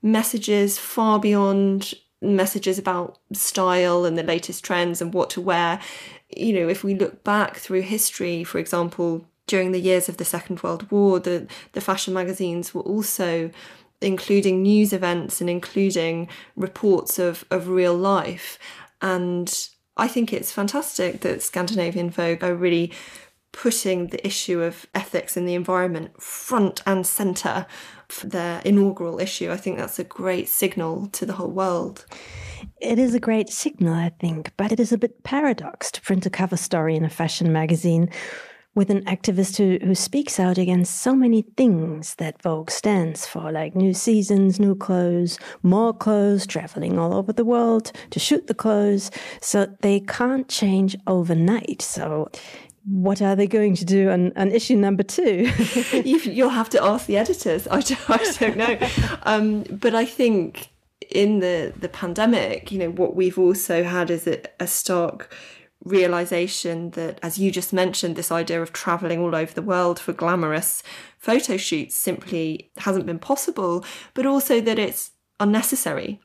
messages 0.01 0.77
far 0.77 1.20
beyond 1.20 1.94
messages 2.22 2.78
about 2.78 3.18
style 3.34 4.06
and 4.06 4.18
the 4.18 4.24
latest 4.24 4.64
trends 4.64 5.02
and 5.02 5.14
what 5.14 5.30
to 5.32 5.42
wear. 5.42 5.80
You 6.36 6.54
know, 6.54 6.68
if 6.68 6.84
we 6.84 6.96
look 6.96 7.24
back 7.24 7.58
through 7.58 7.82
history, 7.82 8.44
for 8.44 8.58
example, 8.58 9.26
during 9.48 9.72
the 9.72 9.80
years 9.80 10.10
of 10.10 10.18
the 10.18 10.26
Second 10.26 10.62
World 10.62 10.90
War, 10.92 11.20
the, 11.20 11.48
the 11.74 11.82
fashion 11.82 12.14
magazines 12.14 12.74
were 12.74 12.82
also 12.82 13.52
including 14.02 14.62
news 14.62 14.94
events 14.94 15.42
and 15.42 15.50
including 15.50 16.30
reports 16.56 17.20
of, 17.20 17.46
of 17.52 17.68
real 17.68 17.96
life. 17.96 18.60
And 19.02 19.70
I 19.98 20.08
think 20.08 20.32
it's 20.32 20.52
fantastic 20.52 21.22
that 21.22 21.42
Scandinavian 21.42 22.10
Vogue 22.10 22.44
are 22.44 22.56
really 22.56 22.94
putting 23.52 24.08
the 24.08 24.26
issue 24.26 24.62
of 24.62 24.86
ethics 24.94 25.36
and 25.36 25.48
the 25.48 25.56
environment 25.56 26.22
front 26.22 26.82
and 26.86 27.06
centre 27.06 27.66
for 28.10 28.28
their 28.28 28.62
inaugural 28.66 29.20
issue. 29.20 29.51
I 29.51 29.58
think 29.58 29.78
that's 29.78 30.00
a 30.00 30.04
great 30.04 30.50
signal 30.50 31.08
to 31.08 31.25
the 31.25 31.34
whole 31.34 31.51
world. 31.51 32.06
It 32.82 33.00
is 33.00 33.13
a 33.13 33.20
great 33.20 33.50
signal, 33.50 33.94
I 33.94 34.12
think, 34.20 34.51
but 34.58 34.72
it 34.72 34.80
is 34.80 34.92
a 34.92 34.98
bit 34.98 35.24
paradox 35.24 35.92
to 35.92 36.01
print 36.01 36.25
a 36.25 36.30
cover 36.30 36.58
story 36.58 36.96
in 36.96 37.06
a 37.06 37.10
fashion 37.10 37.54
magazine 37.54 38.10
with 38.75 38.89
an 38.89 39.04
activist 39.06 39.58
who, 39.58 39.86
who 39.86 39.96
speaks 39.96 40.39
out 40.39 40.58
against 40.58 41.01
so 41.01 41.13
many 41.16 41.42
things 41.58 42.16
that 42.16 42.42
Vogue 42.42 42.70
stands 42.70 43.25
for, 43.25 43.51
like 43.51 43.75
new 43.75 43.94
seasons, 43.94 44.60
new 44.60 44.75
clothes, 44.75 45.39
more 45.63 45.94
clothes, 45.94 46.46
traveling 46.46 46.98
all 46.98 47.13
over 47.13 47.34
the 47.34 47.44
world 47.44 47.92
to 48.12 48.20
shoot 48.20 48.48
the 48.48 48.54
clothes. 48.54 49.12
So 49.42 49.68
they 49.82 50.00
can't 50.01 50.48
change 50.48 50.96
overnight. 51.08 51.82
So 51.82 52.30
what 52.89 53.22
are 53.22 53.36
they 53.36 53.48
going 53.48 53.75
to 53.75 53.86
do 53.86 54.10
on, 54.10 54.34
on 54.36 54.51
issue 54.51 54.75
number 54.75 55.03
two? 55.03 55.51
you, 56.03 56.43
will 56.43 56.50
have 56.50 56.69
to 56.69 56.84
ask 56.84 57.05
the 57.05 57.17
editors. 57.17 57.67
I 57.67 57.81
don't, 57.81 58.10
I 58.10 58.31
don't 58.39 58.58
know. 58.58 58.89
Um, 59.24 59.63
but 59.69 59.93
I 59.93 60.05
think 60.05 60.69
in 61.12 61.39
the, 61.39 61.72
the 61.77 61.89
pandemic, 61.89 62.72
you 62.72 62.79
know, 62.79 62.89
what 62.89 63.15
we've 63.15 63.38
also 63.38 63.84
had 63.84 64.10
is 64.10 64.25
a, 64.27 64.41
a 64.60 64.65
stark 64.65 65.31
realization 65.84 66.91
that, 66.91 67.19
as 67.22 67.38
you 67.38 67.51
just 67.51 67.72
mentioned, 67.72 68.15
this 68.15 68.31
idea 68.31 68.62
of 68.62 68.74
traveling 68.74 69.19
all 69.19 69.36
over 69.36 69.53
the 69.53 69.62
world 69.62 70.00
for 70.00 70.12
glamorous 70.12 70.84
photo 71.17 71.58
shoots 71.58 71.96
simply 71.96 72.72
hasn't 72.77 73.05
been 73.05 73.19
possible, 73.19 73.86
but 74.13 74.25
also 74.25 74.60
that 74.62 74.79
it's 74.79 75.12
unnecessary. 75.39 76.19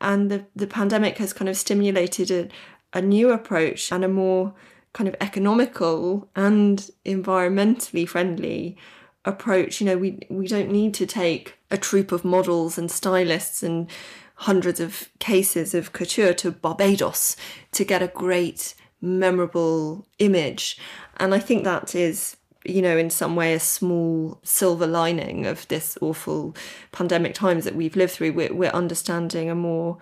And 0.00 0.30
the, 0.30 0.46
the 0.54 0.66
pandemic 0.66 1.18
has 1.18 1.32
kind 1.32 1.48
of 1.48 1.56
stimulated 1.56 2.30
a, 2.30 2.48
a 2.92 3.00
new 3.00 3.30
approach 3.30 3.92
and 3.92 4.04
a 4.04 4.08
more 4.08 4.54
kind 4.98 5.06
of 5.06 5.14
economical 5.20 6.28
and 6.34 6.90
environmentally 7.06 8.06
friendly 8.06 8.76
approach. 9.24 9.80
You 9.80 9.86
know, 9.86 9.96
we 9.96 10.18
we 10.28 10.48
don't 10.48 10.72
need 10.72 10.92
to 10.94 11.06
take 11.06 11.54
a 11.70 11.78
troop 11.78 12.10
of 12.10 12.24
models 12.24 12.76
and 12.76 12.90
stylists 12.90 13.62
and 13.62 13.88
hundreds 14.34 14.80
of 14.80 15.08
cases 15.20 15.72
of 15.72 15.92
couture 15.92 16.34
to 16.34 16.50
Barbados 16.50 17.36
to 17.70 17.84
get 17.84 18.02
a 18.02 18.08
great 18.08 18.74
memorable 19.00 20.04
image. 20.18 20.78
And 21.18 21.32
I 21.32 21.38
think 21.38 21.62
that 21.62 21.94
is, 21.94 22.36
you 22.64 22.82
know, 22.82 22.98
in 22.98 23.08
some 23.08 23.36
way 23.36 23.54
a 23.54 23.60
small 23.60 24.40
silver 24.42 24.88
lining 24.88 25.46
of 25.46 25.68
this 25.68 25.96
awful 26.00 26.56
pandemic 26.90 27.34
times 27.34 27.64
that 27.64 27.76
we've 27.76 27.94
lived 27.94 28.14
through. 28.14 28.32
We're, 28.32 28.52
we're 28.52 28.70
understanding 28.70 29.48
a 29.48 29.54
more 29.54 29.98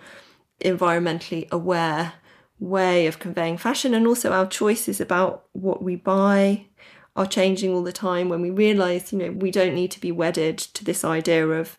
environmentally 0.62 1.50
aware 1.50 2.15
way 2.59 3.07
of 3.07 3.19
conveying 3.19 3.57
fashion 3.59 3.95
and 3.95 4.07
also 4.07 4.33
our 4.33 4.47
choices 4.47 5.01
about 5.01 5.45
what 5.53 5.83
we 5.83 5.97
buy 5.97 6.67
are 7.15 7.27
changing 7.27 7.73
all 7.73 7.83
the 7.83 7.93
time 7.93 8.29
when 8.29 8.41
we 8.41 8.51
realize 8.51 9.13
you 9.13 9.19
know 9.19 9.31
we 9.31 9.51
don't 9.51 9.75
need 9.75 9.91
to 9.91 10.01
be 10.01 10.13
wedded 10.13 10.57
to 10.59 10.85
this 10.85 11.05
idea 11.05 11.47
of 11.47 11.79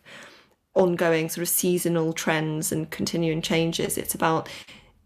ongoing 0.74 1.28
sort 1.28 1.42
of 1.42 1.48
seasonal 1.48 2.12
trends 2.12 2.70
and 2.70 2.90
continuing 2.90 3.42
changes 3.42 3.98
it's 3.98 4.14
about 4.14 4.48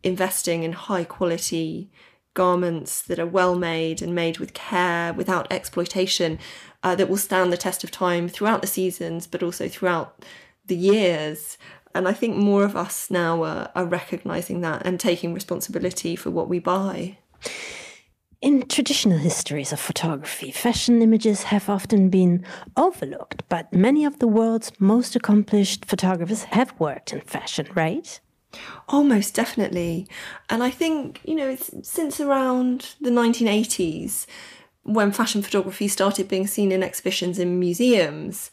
investing 0.02 0.62
in 0.62 0.72
high 0.72 1.04
quality 1.04 1.90
garments 2.34 3.02
that 3.02 3.18
are 3.18 3.26
well 3.26 3.54
made 3.54 4.00
and 4.00 4.14
made 4.14 4.38
with 4.38 4.54
care, 4.54 5.12
without 5.12 5.52
exploitation, 5.52 6.38
uh, 6.82 6.94
that 6.94 7.08
will 7.08 7.16
stand 7.16 7.52
the 7.52 7.56
test 7.56 7.84
of 7.84 7.90
time 7.90 8.28
throughout 8.28 8.60
the 8.60 8.66
seasons, 8.66 9.26
but 9.26 9.42
also 9.42 9.68
throughout 9.68 10.24
the 10.66 10.76
years. 10.76 11.58
And 11.94 12.08
I 12.08 12.12
think 12.12 12.36
more 12.36 12.64
of 12.64 12.76
us 12.76 13.10
now 13.10 13.42
are, 13.42 13.70
are 13.74 13.84
recognizing 13.84 14.60
that 14.62 14.86
and 14.86 14.98
taking 14.98 15.34
responsibility 15.34 16.16
for 16.16 16.30
what 16.30 16.48
we 16.48 16.58
buy. 16.58 17.18
In 18.40 18.66
traditional 18.66 19.18
histories 19.18 19.72
of 19.72 19.78
photography, 19.78 20.50
fashion 20.50 21.00
images 21.00 21.44
have 21.44 21.68
often 21.68 22.08
been 22.08 22.44
overlooked, 22.76 23.44
but 23.48 23.72
many 23.72 24.04
of 24.04 24.18
the 24.18 24.26
world's 24.26 24.72
most 24.80 25.14
accomplished 25.14 25.84
photographers 25.84 26.44
have 26.44 26.74
worked 26.80 27.12
in 27.12 27.20
fashion, 27.20 27.68
right? 27.74 28.18
Oh, 28.54 28.58
Almost 28.88 29.34
definitely. 29.34 30.08
And 30.50 30.62
I 30.62 30.70
think, 30.70 31.20
you 31.24 31.36
know, 31.36 31.48
it's 31.48 31.70
since 31.88 32.20
around 32.20 32.96
the 33.00 33.10
1980s 33.10 34.26
when 34.82 35.12
fashion 35.12 35.42
photography 35.42 35.86
started 35.86 36.26
being 36.28 36.46
seen 36.46 36.72
in 36.72 36.82
exhibitions 36.82 37.38
in 37.38 37.60
museums, 37.60 38.50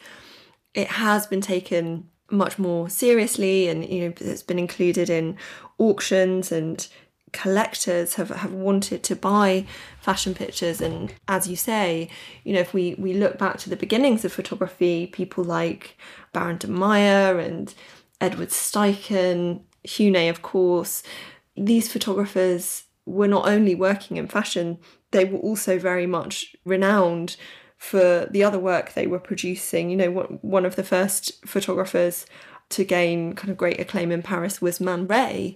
it 0.73 0.87
has 0.87 1.25
been 1.25 1.41
taken 1.41 2.08
much 2.31 2.59
more 2.59 2.89
seriously 2.89 3.67
and 3.67 3.87
you 3.87 4.01
know 4.01 4.13
it's 4.19 4.43
been 4.43 4.59
included 4.59 5.09
in 5.09 5.37
auctions 5.77 6.51
and 6.51 6.87
collectors 7.31 8.15
have, 8.15 8.29
have 8.29 8.53
wanted 8.53 9.03
to 9.03 9.15
buy 9.15 9.63
fashion 10.01 10.33
pictures. 10.33 10.81
And 10.81 11.13
as 11.27 11.47
you 11.47 11.55
say 11.55 12.09
you 12.43 12.53
know 12.53 12.59
if 12.59 12.73
we 12.73 12.95
we 12.97 13.13
look 13.13 13.37
back 13.37 13.57
to 13.59 13.69
the 13.69 13.75
beginnings 13.75 14.25
of 14.25 14.33
photography 14.33 15.07
people 15.07 15.43
like 15.43 15.97
baron 16.33 16.57
de 16.57 16.67
meyer 16.67 17.39
and 17.39 17.73
edward 18.19 18.49
steichen 18.49 19.61
huene 19.85 20.29
of 20.29 20.41
course, 20.41 21.03
these 21.55 21.91
photographers 21.91 22.83
were 23.05 23.27
not 23.27 23.47
only 23.47 23.75
working 23.75 24.17
in 24.17 24.27
fashion, 24.27 24.77
they 25.11 25.25
were 25.25 25.39
also 25.39 25.79
very 25.79 26.05
much 26.05 26.55
renowned 26.65 27.35
for 27.79 28.27
the 28.29 28.43
other 28.43 28.59
work 28.59 28.93
they 28.93 29.07
were 29.07 29.19
producing. 29.19 29.89
You 29.89 29.97
know, 29.97 30.11
one 30.41 30.65
of 30.65 30.75
the 30.75 30.83
first 30.83 31.43
photographers 31.47 32.25
to 32.69 32.83
gain 32.83 33.33
kind 33.33 33.49
of 33.49 33.57
great 33.57 33.79
acclaim 33.79 34.11
in 34.11 34.21
Paris 34.21 34.61
was 34.61 34.81
Man 34.81 35.07
Ray. 35.07 35.55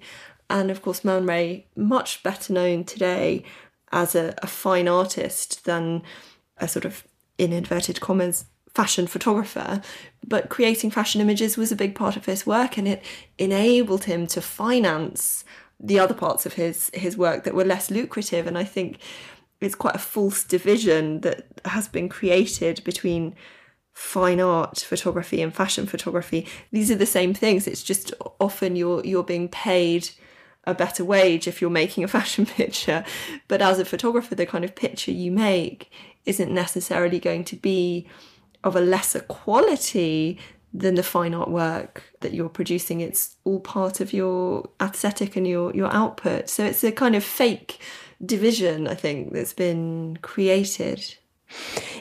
And 0.49 0.71
of 0.71 0.81
course, 0.81 1.03
Man 1.03 1.27
Ray, 1.27 1.67
much 1.75 2.23
better 2.23 2.53
known 2.53 2.85
today 2.85 3.43
as 3.91 4.15
a, 4.15 4.33
a 4.41 4.47
fine 4.47 4.87
artist 4.87 5.65
than 5.65 6.01
a 6.57 6.67
sort 6.67 6.85
of, 6.85 7.03
in 7.37 7.51
inverted 7.51 7.99
commas, 7.99 8.45
fashion 8.73 9.05
photographer, 9.05 9.81
but 10.25 10.49
creating 10.49 10.91
fashion 10.91 11.19
images 11.19 11.57
was 11.57 11.71
a 11.71 11.75
big 11.75 11.93
part 11.93 12.15
of 12.15 12.25
his 12.25 12.47
work 12.47 12.77
and 12.77 12.87
it 12.87 13.03
enabled 13.37 14.05
him 14.05 14.25
to 14.27 14.41
finance 14.41 15.43
the 15.79 15.99
other 15.99 16.13
parts 16.13 16.45
of 16.45 16.53
his 16.53 16.89
his 16.93 17.17
work 17.17 17.43
that 17.43 17.53
were 17.53 17.65
less 17.65 17.91
lucrative 17.91 18.47
and 18.47 18.57
I 18.57 18.63
think 18.63 18.99
it's 19.65 19.75
quite 19.75 19.95
a 19.95 19.99
false 19.99 20.43
division 20.43 21.21
that 21.21 21.45
has 21.65 21.87
been 21.87 22.09
created 22.09 22.83
between 22.83 23.35
fine 23.93 24.39
art 24.39 24.79
photography 24.79 25.41
and 25.41 25.53
fashion 25.53 25.85
photography 25.85 26.47
these 26.71 26.89
are 26.89 26.95
the 26.95 27.05
same 27.05 27.33
things 27.33 27.67
it's 27.67 27.83
just 27.83 28.13
often 28.39 28.75
you're 28.75 29.05
you're 29.05 29.23
being 29.23 29.47
paid 29.47 30.09
a 30.65 30.73
better 30.73 31.05
wage 31.05 31.47
if 31.47 31.61
you're 31.61 31.69
making 31.69 32.03
a 32.03 32.07
fashion 32.17 32.45
picture 32.45 33.05
but 33.47 33.61
as 33.61 33.79
a 33.79 33.85
photographer 33.85 34.33
the 34.33 34.45
kind 34.45 34.65
of 34.65 34.75
picture 34.75 35.11
you 35.11 35.31
make 35.31 35.91
isn't 36.25 36.51
necessarily 36.51 37.19
going 37.19 37.43
to 37.43 37.55
be 37.55 38.07
of 38.63 38.75
a 38.75 38.81
lesser 38.81 39.19
quality 39.19 40.39
than 40.73 40.95
the 40.95 41.03
fine 41.03 41.33
art 41.33 41.49
work 41.49 42.03
that 42.21 42.33
you're 42.33 42.49
producing. 42.49 42.99
It's 42.99 43.35
all 43.43 43.59
part 43.59 43.99
of 43.99 44.11
your 44.11 44.67
aesthetic 44.81 45.35
and 45.35 45.47
your, 45.47 45.73
your 45.75 45.91
output. 45.93 46.49
So 46.49 46.65
it's 46.65 46.83
a 46.83 46.91
kind 46.91 47.15
of 47.15 47.23
fake 47.23 47.79
division, 48.25 48.87
I 48.87 48.95
think, 48.95 49.33
that's 49.33 49.53
been 49.53 50.17
created. 50.21 51.15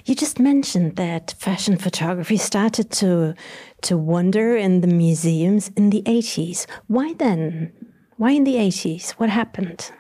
You 0.05 0.15
just 0.15 0.39
mentioned 0.39 0.97
that 0.97 1.35
fashion 1.39 1.77
photography 1.77 2.37
started 2.37 2.91
to 2.93 3.35
to 3.83 3.97
wander 3.97 4.57
in 4.57 4.81
the 4.81 4.87
museums 4.87 5.69
in 5.77 5.91
the 5.91 6.03
80s. 6.03 6.67
Why 6.87 7.15
then? 7.15 7.73
Why 8.17 8.31
in 8.31 8.45
the 8.45 8.55
80s? 8.55 9.13
What 9.13 9.29
happened? 9.29 9.91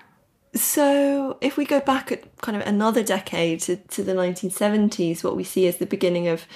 So, 0.54 1.38
if 1.40 1.56
we 1.56 1.64
go 1.64 1.80
back 1.80 2.12
at 2.12 2.36
kind 2.42 2.56
of 2.56 2.66
another 2.66 3.02
decade 3.02 3.60
to, 3.60 3.76
to 3.76 4.02
the 4.02 4.12
1970s, 4.12 5.24
what 5.24 5.36
we 5.36 5.44
see 5.44 5.66
is 5.66 5.78
the 5.78 5.86
beginning 5.86 6.28
of 6.28 6.46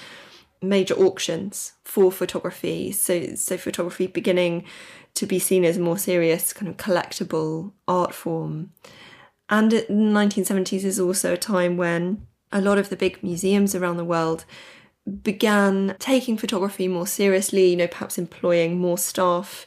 major 0.60 0.94
auctions 0.94 1.72
for 1.82 2.12
photography. 2.12 2.92
So, 2.92 3.34
so 3.34 3.56
photography 3.56 4.06
beginning 4.06 4.64
to 5.14 5.26
be 5.26 5.38
seen 5.38 5.64
as 5.64 5.78
a 5.78 5.80
more 5.80 5.98
serious 5.98 6.52
kind 6.52 6.68
of 6.68 6.76
collectible 6.76 7.72
art 7.88 8.14
form. 8.14 8.72
And 9.48 9.70
the 9.70 9.82
1970s 9.82 10.84
is 10.84 10.98
also 10.98 11.34
a 11.34 11.38
time 11.38 11.76
when 11.76 12.26
a 12.52 12.60
lot 12.60 12.78
of 12.78 12.88
the 12.88 12.96
big 12.96 13.22
museums 13.22 13.74
around 13.74 13.96
the 13.96 14.04
world 14.04 14.44
began 15.22 15.94
taking 15.98 16.36
photography 16.36 16.88
more 16.88 17.06
seriously, 17.06 17.70
you 17.70 17.76
know, 17.76 17.86
perhaps 17.86 18.18
employing 18.18 18.78
more 18.78 18.98
staff 18.98 19.66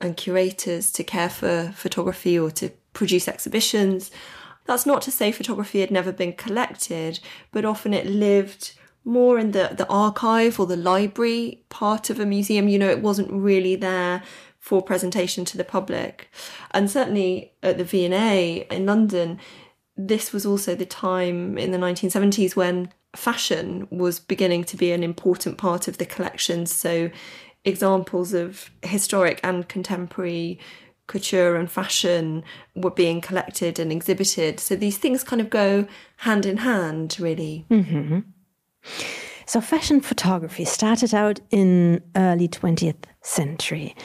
and 0.00 0.16
curators 0.16 0.90
to 0.92 1.04
care 1.04 1.28
for 1.28 1.72
photography 1.76 2.38
or 2.38 2.50
to 2.50 2.70
produce 2.92 3.28
exhibitions. 3.28 4.10
That's 4.66 4.86
not 4.86 5.02
to 5.02 5.10
say 5.10 5.30
photography 5.30 5.80
had 5.80 5.90
never 5.90 6.12
been 6.12 6.32
collected, 6.32 7.20
but 7.52 7.64
often 7.64 7.94
it 7.94 8.06
lived 8.06 8.72
more 9.04 9.38
in 9.38 9.52
the, 9.52 9.74
the 9.76 9.88
archive 9.88 10.58
or 10.58 10.66
the 10.66 10.76
library 10.76 11.62
part 11.68 12.10
of 12.10 12.18
a 12.18 12.26
museum. 12.26 12.68
You 12.68 12.78
know, 12.78 12.90
it 12.90 13.00
wasn't 13.00 13.30
really 13.30 13.76
there 13.76 14.22
for 14.70 14.80
presentation 14.80 15.44
to 15.44 15.56
the 15.56 15.64
public. 15.64 16.30
And 16.70 16.88
certainly 16.88 17.52
at 17.60 17.76
the 17.76 17.82
V&A 17.82 18.68
in 18.70 18.86
London, 18.86 19.40
this 19.96 20.32
was 20.32 20.46
also 20.46 20.76
the 20.76 20.86
time 20.86 21.58
in 21.58 21.72
the 21.72 21.76
1970s 21.76 22.54
when 22.54 22.92
fashion 23.16 23.88
was 23.90 24.20
beginning 24.20 24.62
to 24.62 24.76
be 24.76 24.92
an 24.92 25.02
important 25.02 25.58
part 25.58 25.88
of 25.88 25.98
the 25.98 26.06
collections. 26.06 26.72
So 26.72 27.10
examples 27.64 28.32
of 28.32 28.70
historic 28.82 29.40
and 29.42 29.68
contemporary 29.68 30.60
couture 31.08 31.56
and 31.56 31.68
fashion 31.68 32.44
were 32.76 32.92
being 32.92 33.20
collected 33.20 33.80
and 33.80 33.90
exhibited. 33.90 34.60
So 34.60 34.76
these 34.76 34.98
things 34.98 35.24
kind 35.24 35.42
of 35.42 35.50
go 35.50 35.88
hand 36.18 36.46
in 36.46 36.58
hand, 36.58 37.16
really. 37.18 37.66
Mm-hmm. 37.72 38.20
So 39.46 39.60
fashion 39.60 40.00
photography 40.00 40.64
started 40.64 41.12
out 41.12 41.40
in 41.50 42.02
early 42.14 42.46
20th 42.46 43.02
century. 43.20 43.96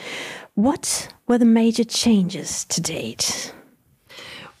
What 0.56 1.12
were 1.28 1.36
the 1.36 1.44
major 1.44 1.84
changes 1.84 2.64
to 2.64 2.80
date? 2.80 3.52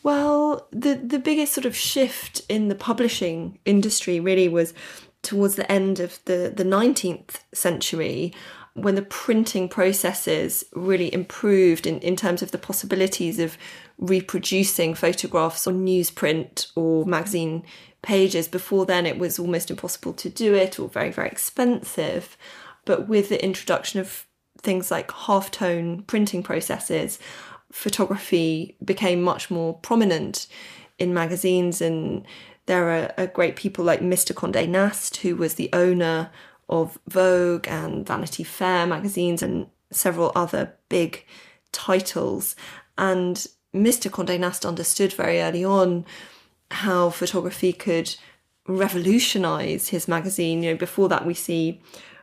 Well, 0.02 0.68
the 0.70 0.94
the 0.94 1.18
biggest 1.18 1.54
sort 1.54 1.64
of 1.64 1.74
shift 1.74 2.42
in 2.50 2.68
the 2.68 2.74
publishing 2.74 3.58
industry 3.64 4.20
really 4.20 4.46
was 4.46 4.74
towards 5.22 5.56
the 5.56 5.72
end 5.72 5.98
of 5.98 6.20
the, 6.26 6.52
the 6.54 6.64
19th 6.64 7.40
century 7.54 8.34
when 8.74 8.94
the 8.94 9.02
printing 9.02 9.70
processes 9.70 10.64
really 10.74 11.12
improved 11.14 11.86
in, 11.86 11.98
in 12.00 12.14
terms 12.14 12.42
of 12.42 12.50
the 12.50 12.58
possibilities 12.58 13.38
of 13.38 13.56
reproducing 13.96 14.94
photographs 14.94 15.66
on 15.66 15.86
newsprint 15.86 16.70
or 16.76 17.06
magazine 17.06 17.64
pages. 18.02 18.48
Before 18.48 18.84
then, 18.84 19.06
it 19.06 19.18
was 19.18 19.38
almost 19.38 19.70
impossible 19.70 20.12
to 20.12 20.28
do 20.28 20.52
it 20.52 20.78
or 20.78 20.90
very, 20.90 21.10
very 21.10 21.28
expensive. 21.28 22.36
But 22.84 23.08
with 23.08 23.30
the 23.30 23.42
introduction 23.42 23.98
of 23.98 24.26
things 24.58 24.90
like 24.90 25.10
half 25.12 25.50
tone 25.50 26.02
printing 26.02 26.42
processes, 26.42 27.18
photography 27.72 28.76
became 28.84 29.22
much 29.22 29.50
more 29.50 29.74
prominent 29.74 30.46
in 30.98 31.12
magazines 31.12 31.80
and 31.80 32.24
there 32.66 32.90
are, 32.90 33.12
are 33.16 33.26
great 33.26 33.56
people 33.56 33.84
like 33.84 34.00
Mr. 34.00 34.34
Condé 34.34 34.68
Nast, 34.68 35.18
who 35.18 35.36
was 35.36 35.54
the 35.54 35.70
owner 35.72 36.30
of 36.68 36.98
Vogue 37.06 37.66
and 37.68 38.06
Vanity 38.06 38.42
Fair 38.42 38.86
magazines 38.86 39.42
and 39.42 39.68
several 39.92 40.32
other 40.34 40.74
big 40.88 41.24
titles. 41.72 42.56
And 42.98 43.46
Mr. 43.74 44.10
Condé 44.10 44.38
Nast 44.38 44.66
understood 44.66 45.12
very 45.12 45.40
early 45.40 45.64
on 45.64 46.04
how 46.70 47.10
photography 47.10 47.72
could 47.72 48.16
revolutionize 48.66 49.88
his 49.88 50.08
magazine. 50.08 50.62
You 50.62 50.72
know, 50.72 50.76
before 50.76 51.08
that, 51.08 51.24
we 51.24 51.34
see 51.34 51.80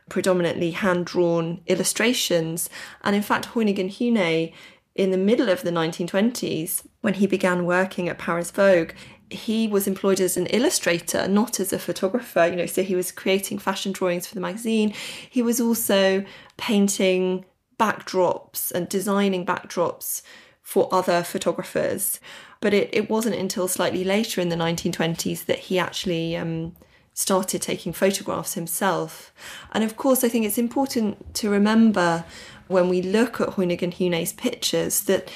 predominantly 0.08 0.72
hand 0.72 1.06
drawn 1.06 1.60
illustrations. 1.66 2.68
And 3.02 3.16
in 3.16 3.22
fact, 3.22 3.48
Hoyningen 3.48 3.90
Huene, 3.90 4.52
in 4.94 5.10
the 5.10 5.16
middle 5.16 5.48
of 5.48 5.62
the 5.62 5.70
1920s, 5.70 6.86
when 7.00 7.14
he 7.14 7.26
began 7.26 7.64
working 7.64 8.08
at 8.08 8.18
Paris 8.18 8.50
Vogue, 8.50 8.92
he 9.30 9.66
was 9.66 9.86
employed 9.86 10.20
as 10.20 10.36
an 10.36 10.46
illustrator, 10.46 11.26
not 11.26 11.58
as 11.58 11.72
a 11.72 11.78
photographer. 11.78 12.46
You 12.46 12.56
know, 12.56 12.66
so 12.66 12.82
he 12.82 12.94
was 12.94 13.10
creating 13.10 13.58
fashion 13.58 13.92
drawings 13.92 14.26
for 14.26 14.34
the 14.34 14.40
magazine. 14.40 14.94
He 15.28 15.42
was 15.42 15.60
also 15.60 16.24
painting 16.56 17.44
backdrops 17.78 18.70
and 18.70 18.88
designing 18.88 19.44
backdrops 19.44 20.22
for 20.62 20.88
other 20.92 21.22
photographers. 21.22 22.20
But 22.60 22.72
it, 22.72 22.88
it 22.92 23.10
wasn't 23.10 23.36
until 23.36 23.68
slightly 23.68 24.04
later 24.04 24.40
in 24.40 24.48
the 24.48 24.56
1920s 24.56 25.46
that 25.46 25.58
he 25.58 25.78
actually 25.78 26.36
um, 26.36 26.74
started 27.14 27.62
taking 27.62 27.92
photographs 27.92 28.54
himself. 28.54 29.32
And 29.72 29.84
of 29.84 29.96
course, 29.96 30.24
I 30.24 30.28
think 30.28 30.44
it's 30.44 30.58
important 30.58 31.34
to 31.36 31.48
remember 31.48 32.24
when 32.66 32.88
we 32.88 33.00
look 33.00 33.40
at 33.40 33.50
Hoyningen 33.50 33.94
Huene's 33.94 34.32
pictures 34.32 35.02
that 35.02 35.30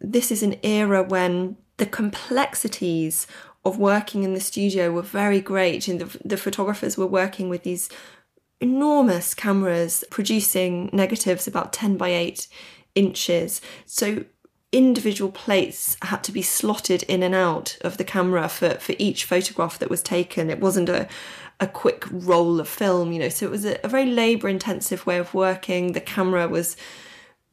this 0.00 0.32
is 0.32 0.42
an 0.42 0.56
era 0.62 1.02
when 1.02 1.56
the 1.76 1.86
complexities 1.86 3.26
of 3.64 3.78
working 3.78 4.22
in 4.22 4.34
the 4.34 4.40
studio 4.40 4.90
were 4.90 5.02
very 5.02 5.40
great 5.40 5.86
and 5.86 6.00
the, 6.00 6.18
the 6.24 6.36
photographers 6.36 6.96
were 6.96 7.06
working 7.06 7.48
with 7.48 7.62
these 7.62 7.88
enormous 8.60 9.34
cameras 9.34 10.04
producing 10.10 10.88
negatives 10.92 11.46
about 11.46 11.72
10 11.72 11.96
by 11.96 12.08
8 12.08 12.48
inches 12.94 13.60
so 13.86 14.24
individual 14.70 15.32
plates 15.32 15.96
had 16.02 16.22
to 16.22 16.32
be 16.32 16.42
slotted 16.42 17.02
in 17.04 17.22
and 17.22 17.34
out 17.34 17.78
of 17.80 17.96
the 17.96 18.04
camera 18.04 18.48
for, 18.48 18.74
for 18.74 18.94
each 18.98 19.24
photograph 19.24 19.78
that 19.78 19.88
was 19.88 20.02
taken 20.02 20.50
it 20.50 20.60
wasn't 20.60 20.88
a, 20.90 21.08
a 21.60 21.66
quick 21.66 22.04
roll 22.10 22.60
of 22.60 22.68
film, 22.68 23.12
you 23.12 23.18
know. 23.18 23.28
So 23.28 23.46
it 23.46 23.50
was 23.50 23.64
a, 23.64 23.84
a 23.84 23.88
very 23.88 24.06
labour 24.06 24.48
intensive 24.48 25.06
way 25.06 25.18
of 25.18 25.34
working. 25.34 25.92
The 25.92 26.00
camera 26.00 26.46
was 26.46 26.76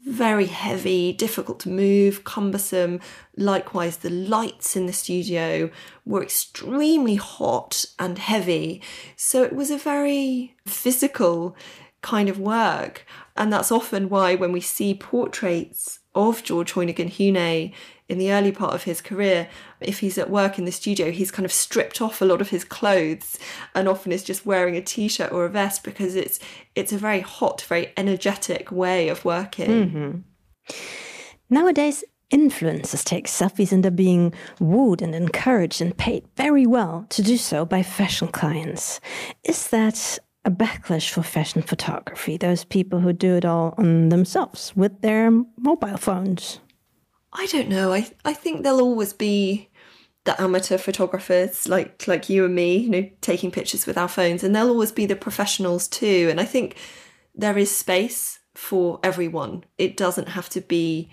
very 0.05 0.45
heavy, 0.45 1.11
difficult 1.11 1.59
to 1.61 1.69
move, 1.69 2.23
cumbersome. 2.23 2.99
Likewise, 3.35 3.97
the 3.97 4.11
lights 4.11 4.75
in 4.75 4.85
the 4.85 4.93
studio 4.93 5.71
were 6.05 6.21
extremely 6.21 7.15
hot 7.15 7.85
and 7.97 8.19
heavy. 8.19 8.81
So 9.15 9.43
it 9.43 9.55
was 9.55 9.71
a 9.71 9.77
very 9.77 10.55
physical 10.67 11.55
kind 12.01 12.29
of 12.29 12.39
work. 12.39 13.07
And 13.35 13.51
that's 13.51 13.71
often 13.71 14.09
why 14.09 14.35
when 14.35 14.51
we 14.51 14.61
see 14.61 14.93
portraits 14.93 15.99
of 16.15 16.43
George 16.43 16.73
Hoyningen 16.73 17.11
Huene 17.11 17.73
in 18.07 18.17
the 18.17 18.31
early 18.31 18.51
part 18.51 18.73
of 18.73 18.83
his 18.83 19.01
career, 19.01 19.49
if 19.81 19.99
he's 19.99 20.17
at 20.17 20.29
work 20.29 20.59
in 20.59 20.65
the 20.65 20.71
studio, 20.71 21.11
he's 21.11 21.31
kind 21.31 21.45
of 21.45 21.51
stripped 21.51 22.01
off 22.01 22.21
a 22.21 22.25
lot 22.25 22.39
of 22.39 22.49
his 22.49 22.63
clothes 22.63 23.39
and 23.73 23.87
often 23.87 24.11
is 24.11 24.23
just 24.23 24.45
wearing 24.45 24.75
a 24.75 24.81
t-shirt 24.81 25.31
or 25.31 25.45
a 25.45 25.49
vest 25.49 25.83
because 25.83 26.15
it's 26.15 26.39
it's 26.75 26.93
a 26.93 26.97
very 26.97 27.21
hot, 27.21 27.61
very 27.61 27.91
energetic 27.97 28.71
way 28.71 29.09
of 29.09 29.25
working. 29.25 29.69
Mm-hmm. 29.69 30.73
Nowadays, 31.49 32.03
influencers 32.31 33.03
take 33.03 33.27
selfies 33.27 33.71
and 33.71 33.85
are 33.85 33.91
being 33.91 34.33
wooed 34.59 35.01
and 35.01 35.15
encouraged 35.15 35.81
and 35.81 35.97
paid 35.97 36.25
very 36.35 36.65
well 36.65 37.05
to 37.09 37.21
do 37.21 37.37
so 37.37 37.65
by 37.65 37.81
fashion 37.81 38.27
clients. 38.27 38.99
Is 39.43 39.67
that 39.69 40.19
a 40.45 40.51
backlash 40.51 41.09
for 41.09 41.23
fashion 41.23 41.61
photography? 41.61 42.37
Those 42.37 42.63
people 42.63 42.99
who 42.99 43.13
do 43.13 43.35
it 43.35 43.45
all 43.45 43.73
on 43.77 44.09
themselves 44.09 44.73
with 44.75 45.01
their 45.01 45.31
mobile 45.57 45.97
phones? 45.97 46.59
I 47.33 47.47
don't 47.47 47.69
know. 47.69 47.93
I 47.93 48.09
I 48.23 48.33
think 48.33 48.63
there'll 48.63 48.81
always 48.81 49.13
be 49.13 49.69
the 50.23 50.39
amateur 50.41 50.77
photographers 50.77 51.67
like 51.67 52.07
like 52.07 52.29
you 52.29 52.45
and 52.45 52.55
me, 52.55 52.77
you 52.77 52.89
know, 52.89 53.09
taking 53.21 53.51
pictures 53.51 53.85
with 53.85 53.97
our 53.97 54.07
phones, 54.07 54.43
and 54.43 54.55
there'll 54.55 54.69
always 54.69 54.91
be 54.91 55.05
the 55.05 55.15
professionals 55.15 55.87
too. 55.87 56.27
And 56.29 56.39
I 56.39 56.45
think 56.45 56.77
there 57.33 57.57
is 57.57 57.75
space 57.75 58.39
for 58.53 58.99
everyone. 59.03 59.63
It 59.77 59.97
doesn't 59.97 60.29
have 60.29 60.49
to 60.49 60.61
be 60.61 61.09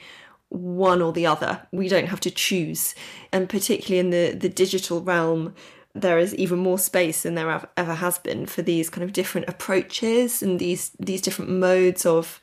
one 0.48 1.02
or 1.02 1.12
the 1.12 1.26
other. 1.26 1.66
We 1.72 1.88
don't 1.88 2.08
have 2.08 2.20
to 2.20 2.30
choose. 2.30 2.94
And 3.32 3.48
particularly 3.48 3.98
in 3.98 4.10
the 4.10 4.36
the 4.38 4.48
digital 4.48 5.00
realm, 5.02 5.54
there 5.94 6.18
is 6.18 6.34
even 6.34 6.58
more 6.58 6.78
space 6.78 7.22
than 7.22 7.34
there 7.34 7.68
ever 7.76 7.94
has 7.94 8.18
been 8.18 8.46
for 8.46 8.62
these 8.62 8.88
kind 8.88 9.04
of 9.04 9.12
different 9.12 9.48
approaches 9.48 10.42
and 10.42 10.58
these 10.58 10.90
these 10.98 11.20
different 11.20 11.50
modes 11.50 12.06
of 12.06 12.40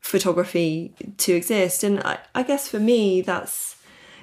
photography 0.00 0.92
to 1.18 1.32
exist. 1.34 1.84
And 1.84 2.00
I, 2.00 2.18
I 2.34 2.42
guess 2.42 2.68
for 2.68 2.80
me, 2.80 3.20
that's 3.20 3.76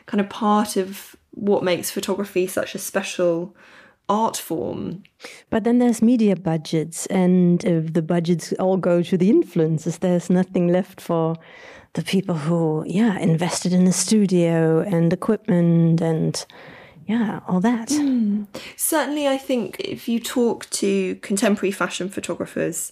kind 0.06 0.20
of 0.20 0.30
part 0.30 0.76
of 0.76 1.16
what 1.32 1.64
makes 1.64 1.92
photography 1.92 2.48
such 2.48 2.76
a 2.76 2.80
special 2.80 3.56
art 4.10 4.38
form. 4.38 5.04
But 5.50 5.64
then 5.64 5.80
there's 5.80 6.02
media 6.02 6.36
budgets, 6.36 7.06
and 7.08 7.64
if 7.64 7.94
the 7.94 8.02
budgets 8.02 8.54
all 8.54 8.78
go 8.78 9.02
to 9.04 9.18
the 9.18 9.32
influencers, 9.32 10.00
there's 10.00 10.30
nothing 10.30 10.68
left 10.68 11.00
for 11.02 11.36
the 11.94 12.04
people 12.04 12.36
who, 12.36 12.84
yeah, 12.88 13.18
invested 13.18 13.74
in 13.74 13.86
the 13.86 13.94
studio 13.94 14.82
and 14.82 15.12
equipment 15.12 16.02
and 16.02 16.46
yeah, 17.08 17.40
all 17.48 17.62
that. 17.62 17.88
Mm. 17.88 18.48
Certainly, 18.76 19.28
I 19.28 19.38
think 19.38 19.80
if 19.80 20.10
you 20.10 20.20
talk 20.20 20.70
to 20.72 21.16
contemporary 21.16 21.72
fashion 21.72 22.10
photographers, 22.10 22.92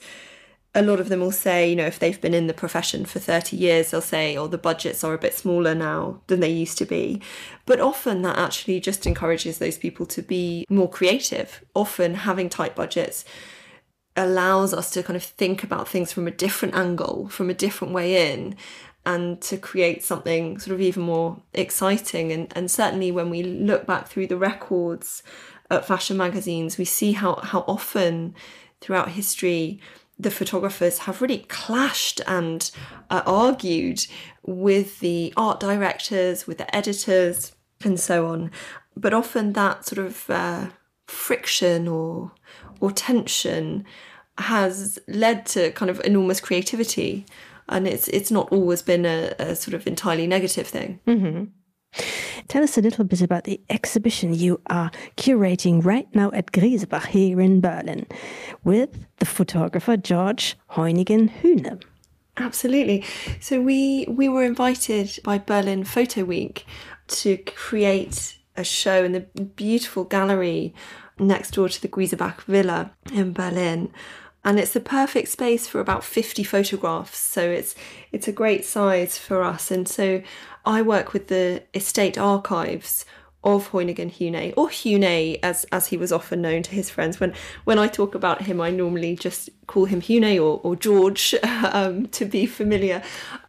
a 0.74 0.82
lot 0.82 1.02
of 1.02 1.10
them 1.10 1.20
will 1.20 1.32
say, 1.32 1.70
you 1.70 1.76
know, 1.76 1.86
if 1.86 2.00
they've 2.00 2.20
been 2.20 2.34
in 2.34 2.48
the 2.48 2.54
profession 2.54 3.06
for 3.06 3.20
30 3.20 3.58
years, 3.58 3.92
they'll 3.92 4.02
say, 4.02 4.38
oh, 4.38 4.48
the 4.48 4.58
budgets 4.58 5.04
are 5.04 5.14
a 5.14 5.18
bit 5.18 5.34
smaller 5.34 5.76
now 5.76 6.22
than 6.28 6.40
they 6.40 6.50
used 6.50 6.78
to 6.78 6.86
be. 6.86 7.22
But 7.66 7.82
often 7.82 8.22
that 8.22 8.38
actually 8.38 8.80
just 8.80 9.06
encourages 9.06 9.58
those 9.58 9.78
people 9.78 10.06
to 10.08 10.22
be 10.22 10.66
more 10.70 10.90
creative. 10.90 11.64
Often 11.74 12.16
having 12.16 12.50
tight 12.50 12.76
budgets 12.76 13.26
allows 14.16 14.74
us 14.74 14.92
to 14.92 15.04
kind 15.04 15.18
of 15.18 15.24
think 15.24 15.62
about 15.64 15.90
things 15.90 16.14
from 16.14 16.28
a 16.28 16.32
different 16.32 16.76
angle, 16.76 17.28
from 17.28 17.50
a 17.50 17.54
different 17.54 17.94
way 17.94 18.32
in, 18.32 18.56
and 19.06 19.42
to 19.42 19.58
create 19.58 20.04
something 20.04 20.60
sort 20.60 20.74
of 20.74 20.82
even 20.82 21.04
more 21.04 21.38
exciting. 21.54 22.32
And, 22.32 22.52
and 22.56 22.70
certainly 22.70 23.12
when 23.12 23.30
we 23.30 23.44
look 23.44 23.86
back 23.86 24.08
through 24.08 24.28
the 24.28 24.38
records 24.38 25.24
at 25.70 25.86
fashion 25.86 26.18
magazines, 26.18 26.78
we 26.78 26.86
see 26.86 27.14
how, 27.14 27.36
how 27.36 27.66
often 27.68 28.36
throughout 28.82 29.10
history 29.10 29.80
the 30.18 30.32
photographers 30.32 31.00
have 31.00 31.22
really 31.22 31.40
clashed 31.40 32.22
and 32.26 32.72
uh, 33.10 33.22
argued 33.26 34.06
with 34.44 35.00
the 35.00 35.34
art 35.36 35.60
directors, 35.60 36.48
with 36.48 36.58
the 36.58 36.76
editors, 36.76 37.52
and 37.84 38.00
so 38.00 38.28
on. 38.28 38.50
But 38.96 39.14
often 39.14 39.54
that 39.54 39.86
sort 39.86 40.06
of 40.06 40.30
uh, 40.30 40.68
friction 41.08 41.88
or 41.88 42.32
or 42.80 42.92
tension 42.92 43.86
has 44.38 45.00
led 45.08 45.46
to 45.46 45.72
kind 45.72 45.90
of 45.90 46.00
enormous 46.04 46.40
creativity, 46.40 47.26
and 47.70 47.88
it's 47.88 48.08
it's 48.10 48.32
not 48.32 48.52
always 48.52 48.82
been 48.82 49.06
a, 49.06 49.34
a 49.40 49.56
sort 49.56 49.74
of 49.74 49.88
entirely 49.88 50.28
negative 50.28 50.68
thing. 50.68 51.00
Mm-hmm. 51.08 51.46
Tell 52.48 52.64
us 52.64 52.78
a 52.78 52.82
little 52.82 53.06
bit 53.06 53.22
about 53.22 53.46
the 53.46 53.62
exhibition 53.70 54.34
you 54.34 54.62
are 54.70 54.92
curating 55.18 55.84
right 55.84 56.08
now 56.14 56.30
at 56.34 56.52
Grisebach 56.52 57.08
here 57.08 57.42
in 57.42 57.62
Berlin 57.62 58.06
with 58.64 59.06
the 59.18 59.26
photographer 59.26 59.98
George 59.98 60.58
Hoyningen 60.72 61.32
Huene. 61.42 61.82
Absolutely. 62.38 63.04
So 63.40 63.62
we 63.62 64.06
we 64.10 64.30
were 64.30 64.44
invited 64.44 65.20
by 65.24 65.38
Berlin 65.38 65.84
Photo 65.86 66.24
Week 66.26 66.66
to 67.08 67.38
create 67.38 68.38
a 68.58 68.64
show 68.64 69.04
in 69.04 69.14
the 69.14 69.22
beautiful 69.56 70.04
gallery 70.04 70.74
next 71.18 71.52
door 71.52 71.70
to 71.70 71.82
the 71.82 71.88
Grisebach 71.88 72.42
Villa 72.42 72.92
in 73.14 73.34
Berlin. 73.34 73.92
And 74.46 74.60
it's 74.60 74.74
the 74.74 74.80
perfect 74.80 75.30
space 75.30 75.68
for 75.68 75.80
about 75.80 76.04
50 76.04 76.44
photographs. 76.44 77.18
So 77.18 77.42
it's 77.42 77.74
it's 78.12 78.28
a 78.28 78.32
great 78.32 78.64
size 78.64 79.18
for 79.18 79.44
us. 79.44 79.72
And 79.72 79.90
so 79.90 80.22
I 80.66 80.84
work 80.84 81.14
with 81.14 81.28
the 81.28 81.64
estate 81.74 82.18
archives 82.18 83.06
of 83.44 83.70
Hoyningen 83.70 84.12
Huene 84.12 84.54
or 84.56 84.70
Huene 84.70 85.40
as 85.42 85.66
as 85.72 85.88
he 85.88 85.98
was 85.98 86.12
often 86.12 86.42
known 86.44 86.62
to 86.64 86.72
his 86.72 86.92
friends. 86.92 87.20
When 87.20 87.34
when 87.64 87.80
I 87.80 87.88
talk 87.88 88.14
about 88.14 88.44
him, 88.44 88.62
I 88.62 88.70
normally 88.70 89.16
just 89.16 89.50
call 89.66 89.86
him 89.86 90.02
Huene 90.02 90.38
or, 90.38 90.62
or 90.64 90.76
George 90.76 91.34
um, 91.44 92.08
to 92.08 92.26
be 92.26 92.46
familiar. 92.46 93.02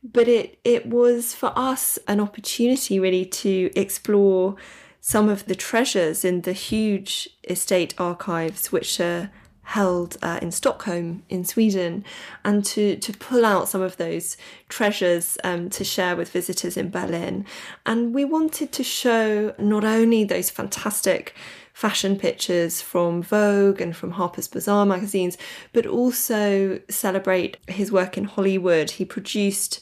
But 0.02 0.28
it 0.28 0.59
it 0.64 0.87
was 0.87 1.35
for 1.35 1.52
us 1.54 1.98
an 2.09 2.20
opportunity 2.20 2.98
really 2.98 3.26
to 3.26 3.70
explore 3.76 4.56
some 5.00 5.28
of 5.28 5.46
the 5.46 5.54
treasures 5.54 6.24
in 6.24 6.40
the 6.40 6.52
huge 6.52 7.28
estate 7.44 7.94
archives, 7.98 8.72
which 8.72 8.98
are 8.98 9.30
held 9.66 10.16
uh, 10.22 10.38
in 10.40 10.52
Stockholm 10.52 11.24
in 11.29 11.44
Sweden 11.44 12.05
and 12.44 12.64
to, 12.64 12.94
to 12.96 13.12
pull 13.12 13.44
out 13.44 13.68
some 13.68 13.83
of 13.83 13.96
those 13.96 14.37
treasures 14.68 15.37
um, 15.42 15.68
to 15.70 15.83
share 15.83 16.14
with 16.14 16.31
visitors 16.31 16.76
in 16.76 16.88
Berlin. 16.88 17.44
And 17.85 18.14
we 18.14 18.24
wanted 18.24 18.70
to 18.70 18.85
show 18.85 19.55
not 19.59 19.83
only 19.83 20.22
those 20.22 20.50
fantastic 20.50 21.35
fashion 21.72 22.16
pictures 22.16 22.81
from 22.81 23.22
Vogue 23.22 23.81
and 23.81 23.94
from 23.94 24.12
Harper's 24.12 24.46
Bazaar 24.46 24.87
magazines, 24.87 25.37
but 25.72 25.85
also 25.85 26.79
celebrate 26.88 27.57
his 27.66 27.90
work 27.90 28.16
in 28.16 28.24
Hollywood. 28.24 28.92
He 28.92 29.05
produced 29.05 29.81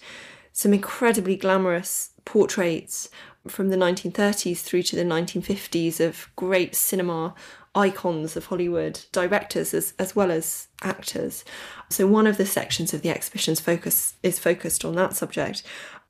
some 0.51 0.73
incredibly 0.73 1.37
glamorous 1.37 2.11
portraits 2.25 3.11
from 3.47 3.69
the 3.69 3.77
1930s 3.77 4.61
through 4.61 4.83
to 4.85 4.97
the 4.97 5.03
1950s 5.03 6.01
of 6.01 6.31
great 6.37 6.75
cinema 6.75 7.35
icons 7.75 8.37
of 8.37 8.47
Hollywood, 8.47 9.01
directors 9.13 9.75
as, 9.75 9.95
as 9.99 10.15
well 10.15 10.31
as 10.31 10.69
actors. 10.83 11.45
So 11.91 12.07
one 12.07 12.27
of 12.27 12.37
the 12.37 12.47
sections 12.47 12.95
of 12.95 13.03
the 13.03 13.11
exhibition's 13.11 13.61
focus 13.61 14.15
is 14.23 14.39
focused 14.39 14.85
on 14.85 14.95
that 14.95 15.15
subject, 15.15 15.63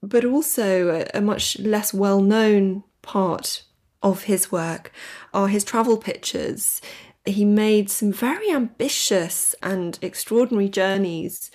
but 0.03 0.25
also 0.25 0.89
a, 0.91 1.19
a 1.19 1.21
much 1.21 1.59
less 1.59 1.95
well-known 1.95 2.85
part 3.03 3.63
of 4.03 4.25
his 4.25 4.53
work 4.53 4.93
are 5.33 5.49
his 5.49 5.65
travel 5.65 5.97
pictures. 5.97 6.81
He 7.25 7.45
made 7.45 7.89
some 7.91 8.13
very 8.13 8.51
ambitious 8.51 9.55
and 9.63 9.99
extraordinary 10.03 10.69
journeys 10.69 11.51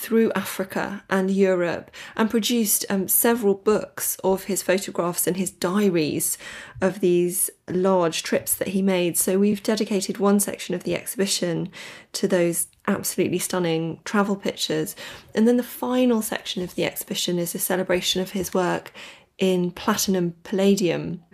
through 0.00 0.30
Africa 0.36 1.02
and 1.10 1.28
Europe 1.28 1.90
and 2.16 2.30
produced 2.30 2.86
um, 2.88 3.08
several 3.08 3.54
books 3.54 4.16
of 4.22 4.44
his 4.44 4.62
photographs 4.62 5.26
and 5.26 5.36
his 5.36 5.50
diaries 5.50 6.38
of 6.80 7.00
these 7.00 7.50
large 7.68 8.22
trips 8.22 8.54
that 8.54 8.68
he 8.68 8.80
made. 8.80 9.18
So 9.18 9.40
we've 9.40 9.60
dedicated 9.60 10.18
one 10.18 10.38
section 10.38 10.76
of 10.76 10.84
the 10.84 10.94
exhibition 10.94 11.72
to 12.12 12.28
those 12.28 12.68
absolutely 12.86 13.40
stunning 13.40 13.98
travel 14.04 14.36
pictures. 14.36 14.94
And 15.34 15.48
then 15.48 15.56
the 15.56 15.64
final 15.64 16.22
section 16.22 16.62
of 16.62 16.76
the 16.76 16.84
exhibition 16.84 17.36
is 17.36 17.56
a 17.56 17.58
celebration 17.58 18.22
of 18.22 18.30
his 18.30 18.54
work 18.54 18.92
in 19.36 19.72
platinum 19.72 20.36
palladium 20.44 21.24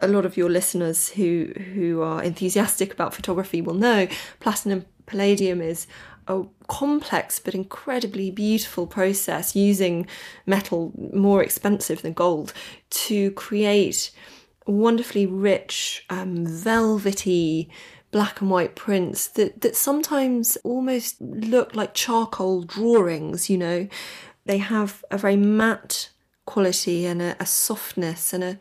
a 0.00 0.08
lot 0.08 0.26
of 0.26 0.36
your 0.36 0.50
listeners 0.50 1.08
who 1.10 1.52
who 1.72 2.02
are 2.02 2.22
enthusiastic 2.22 2.92
about 2.92 3.14
photography 3.14 3.62
will 3.62 3.74
know 3.74 4.06
platinum 4.40 4.84
palladium 5.06 5.60
is 5.60 5.86
a 6.26 6.44
complex 6.68 7.38
but 7.38 7.54
incredibly 7.54 8.30
beautiful 8.30 8.86
process 8.86 9.54
using 9.54 10.06
metal 10.46 10.92
more 11.12 11.42
expensive 11.42 12.02
than 12.02 12.12
gold 12.12 12.52
to 12.90 13.30
create 13.32 14.10
wonderfully 14.66 15.26
rich, 15.26 16.04
um, 16.10 16.46
velvety 16.46 17.68
black 18.10 18.40
and 18.40 18.48
white 18.48 18.76
prints 18.76 19.26
that, 19.26 19.60
that 19.60 19.74
sometimes 19.74 20.56
almost 20.62 21.20
look 21.20 21.74
like 21.74 21.94
charcoal 21.94 22.62
drawings, 22.62 23.50
you 23.50 23.58
know. 23.58 23.88
They 24.46 24.58
have 24.58 25.04
a 25.10 25.18
very 25.18 25.36
matte 25.36 26.10
quality 26.46 27.06
and 27.06 27.20
a, 27.20 27.36
a 27.40 27.46
softness 27.46 28.32
and 28.32 28.44
a, 28.44 28.58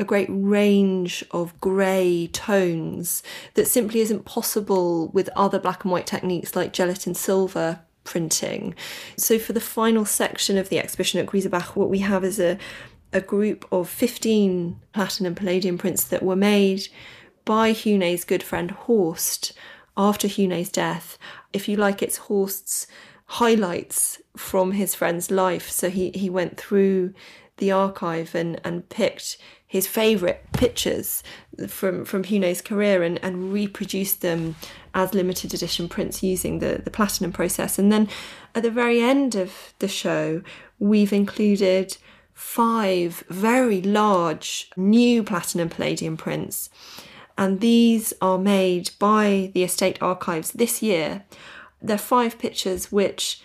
a 0.00 0.04
great 0.04 0.28
range 0.30 1.22
of 1.30 1.60
grey 1.60 2.26
tones 2.32 3.22
that 3.52 3.68
simply 3.68 4.00
isn't 4.00 4.24
possible 4.24 5.08
with 5.08 5.28
other 5.36 5.58
black 5.58 5.84
and 5.84 5.92
white 5.92 6.06
techniques 6.06 6.56
like 6.56 6.72
gelatin 6.72 7.14
silver 7.14 7.80
printing. 8.02 8.74
So, 9.18 9.38
for 9.38 9.52
the 9.52 9.60
final 9.60 10.06
section 10.06 10.56
of 10.56 10.70
the 10.70 10.78
exhibition 10.78 11.20
at 11.20 11.26
Grisebach, 11.26 11.76
what 11.76 11.90
we 11.90 11.98
have 11.98 12.24
is 12.24 12.40
a, 12.40 12.56
a 13.12 13.20
group 13.20 13.66
of 13.70 13.90
15 13.90 14.80
platinum 14.94 15.26
and 15.32 15.36
palladium 15.36 15.76
prints 15.76 16.04
that 16.04 16.22
were 16.22 16.34
made 16.34 16.88
by 17.44 17.72
Huene's 17.72 18.24
good 18.24 18.42
friend 18.42 18.70
Horst 18.70 19.52
after 19.98 20.26
Huene's 20.28 20.70
death. 20.70 21.18
If 21.52 21.68
you 21.68 21.76
like, 21.76 22.00
it's 22.00 22.16
Horst's 22.16 22.86
highlights 23.26 24.18
from 24.34 24.72
his 24.72 24.94
friend's 24.94 25.30
life. 25.30 25.70
So 25.70 25.90
he, 25.90 26.10
he 26.14 26.30
went 26.30 26.56
through 26.56 27.12
the 27.58 27.70
archive 27.70 28.34
and, 28.34 28.58
and 28.64 28.88
picked 28.88 29.36
his 29.70 29.86
favourite 29.86 30.50
pictures 30.50 31.22
from 31.68 32.04
from 32.04 32.24
Huene's 32.24 32.60
career 32.60 33.04
and, 33.04 33.20
and 33.22 33.52
reproduced 33.52 34.20
them 34.20 34.56
as 34.94 35.14
limited 35.14 35.54
edition 35.54 35.88
prints 35.88 36.24
using 36.24 36.58
the, 36.58 36.82
the 36.84 36.90
platinum 36.90 37.30
process. 37.30 37.78
And 37.78 37.92
then 37.92 38.08
at 38.56 38.64
the 38.64 38.70
very 38.72 39.00
end 39.00 39.36
of 39.36 39.72
the 39.78 39.86
show, 39.86 40.42
we've 40.80 41.12
included 41.12 41.96
five 42.34 43.22
very 43.28 43.80
large 43.80 44.68
new 44.76 45.22
platinum 45.22 45.68
palladium 45.68 46.16
prints. 46.16 46.68
And 47.38 47.60
these 47.60 48.12
are 48.20 48.38
made 48.38 48.90
by 48.98 49.52
the 49.54 49.62
Estate 49.62 50.02
Archives 50.02 50.50
this 50.50 50.82
year. 50.82 51.22
They're 51.80 51.96
five 51.96 52.40
pictures 52.40 52.90
which 52.90 53.40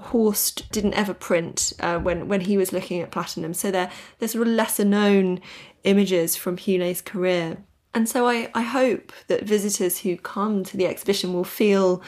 Horst 0.00 0.70
didn't 0.72 0.94
ever 0.94 1.14
print 1.14 1.72
uh, 1.80 1.98
when 1.98 2.28
when 2.28 2.42
he 2.42 2.56
was 2.56 2.72
looking 2.72 3.00
at 3.00 3.10
platinum. 3.10 3.54
So 3.54 3.70
they're 3.70 3.90
they're 4.18 4.28
sort 4.28 4.46
of 4.46 4.54
lesser 4.54 4.84
known 4.84 5.40
images 5.84 6.36
from 6.36 6.56
Huene's 6.56 7.00
career. 7.00 7.58
And 7.94 8.08
so 8.08 8.28
I, 8.28 8.50
I 8.54 8.62
hope 8.62 9.12
that 9.28 9.44
visitors 9.44 10.00
who 10.00 10.16
come 10.16 10.62
to 10.64 10.76
the 10.76 10.86
exhibition 10.86 11.32
will 11.32 11.44
feel 11.44 12.02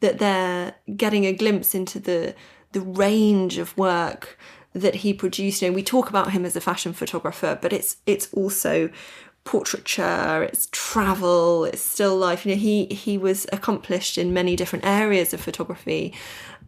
that 0.00 0.18
they're 0.18 0.74
getting 0.96 1.24
a 1.24 1.32
glimpse 1.32 1.74
into 1.74 1.98
the 1.98 2.34
the 2.72 2.80
range 2.80 3.58
of 3.58 3.76
work 3.76 4.38
that 4.74 4.96
he 4.96 5.12
produced. 5.12 5.62
You 5.62 5.68
know, 5.68 5.74
we 5.74 5.82
talk 5.82 6.08
about 6.08 6.32
him 6.32 6.44
as 6.44 6.56
a 6.56 6.60
fashion 6.60 6.92
photographer, 6.92 7.58
but 7.60 7.72
it's 7.72 7.96
it's 8.06 8.32
also 8.32 8.90
portraiture, 9.44 10.44
it's 10.44 10.68
travel, 10.70 11.64
it's 11.64 11.82
still 11.82 12.16
life. 12.16 12.46
You 12.46 12.54
know, 12.54 12.60
he 12.60 12.86
he 12.86 13.18
was 13.18 13.46
accomplished 13.52 14.18
in 14.18 14.32
many 14.32 14.56
different 14.56 14.84
areas 14.84 15.34
of 15.34 15.40
photography, 15.40 16.14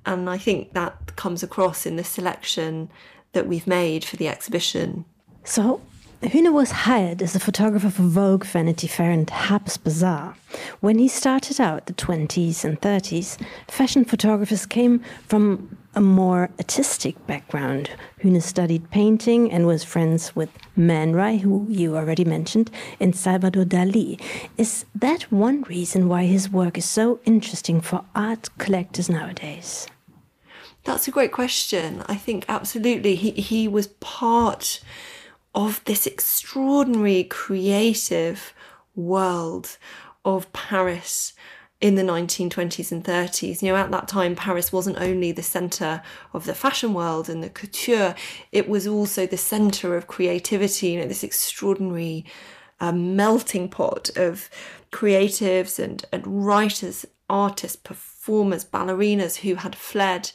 and 0.06 0.28
I 0.28 0.38
think 0.38 0.72
that 0.72 1.16
comes 1.16 1.42
across 1.42 1.86
in 1.86 1.96
the 1.96 2.04
selection 2.04 2.90
that 3.32 3.46
we've 3.46 3.66
made 3.66 4.04
for 4.04 4.16
the 4.16 4.28
exhibition. 4.28 5.04
So, 5.44 5.80
Huene 6.22 6.54
was 6.54 6.70
hired 6.70 7.20
as 7.20 7.34
a 7.34 7.40
photographer 7.40 7.90
for 7.90 8.02
Vogue, 8.02 8.44
Vanity 8.44 8.86
Fair, 8.86 9.10
and 9.10 9.28
Harper's 9.28 9.76
Bazaar. 9.76 10.34
When 10.80 10.98
he 10.98 11.06
started 11.06 11.60
out, 11.60 11.84
the 11.84 11.92
20s 11.92 12.64
and 12.64 12.80
30s, 12.80 13.38
fashion 13.68 14.06
photographers 14.06 14.64
came 14.64 15.00
from 15.28 15.76
a 15.94 16.00
more 16.00 16.48
artistic 16.58 17.26
background. 17.26 17.90
Huene 18.22 18.40
studied 18.40 18.90
painting 18.90 19.52
and 19.52 19.66
was 19.66 19.84
friends 19.84 20.34
with 20.34 20.48
Man 20.76 21.12
Ray, 21.12 21.36
who 21.36 21.66
you 21.68 21.94
already 21.94 22.24
mentioned, 22.24 22.70
and 22.98 23.14
Salvador 23.14 23.64
Dali. 23.64 24.18
Is 24.56 24.86
that 24.94 25.30
one 25.30 25.62
reason 25.62 26.08
why 26.08 26.24
his 26.24 26.50
work 26.50 26.78
is 26.78 26.86
so 26.86 27.20
interesting 27.26 27.82
for 27.82 28.02
art 28.14 28.48
collectors 28.58 29.10
nowadays? 29.10 29.86
That's 30.84 31.08
a 31.08 31.10
great 31.10 31.32
question. 31.32 32.02
I 32.06 32.14
think 32.16 32.44
absolutely 32.48 33.14
he, 33.14 33.30
he 33.32 33.66
was 33.66 33.88
part 33.88 34.80
of 35.54 35.82
this 35.84 36.06
extraordinary 36.06 37.24
creative 37.24 38.52
world 38.94 39.78
of 40.24 40.52
Paris 40.52 41.32
in 41.80 41.94
the 41.94 42.02
1920s 42.02 42.92
and 42.92 43.04
30s. 43.04 43.62
You 43.62 43.68
know, 43.68 43.76
at 43.76 43.90
that 43.90 44.08
time, 44.08 44.36
Paris 44.36 44.72
wasn't 44.72 44.98
only 44.98 45.32
the 45.32 45.42
centre 45.42 46.02
of 46.32 46.44
the 46.44 46.54
fashion 46.54 46.94
world 46.94 47.28
and 47.28 47.42
the 47.42 47.50
couture, 47.50 48.14
it 48.52 48.68
was 48.68 48.86
also 48.86 49.26
the 49.26 49.36
centre 49.36 49.96
of 49.96 50.06
creativity, 50.06 50.88
you 50.88 51.00
know, 51.00 51.06
this 51.06 51.24
extraordinary 51.24 52.24
uh, 52.80 52.92
melting 52.92 53.68
pot 53.68 54.10
of 54.16 54.50
creatives 54.92 55.78
and, 55.78 56.04
and 56.12 56.26
writers, 56.26 57.06
artists, 57.28 57.76
performers, 57.76 58.64
ballerinas 58.64 59.36
who 59.36 59.56
had 59.56 59.76
fled 59.76 60.32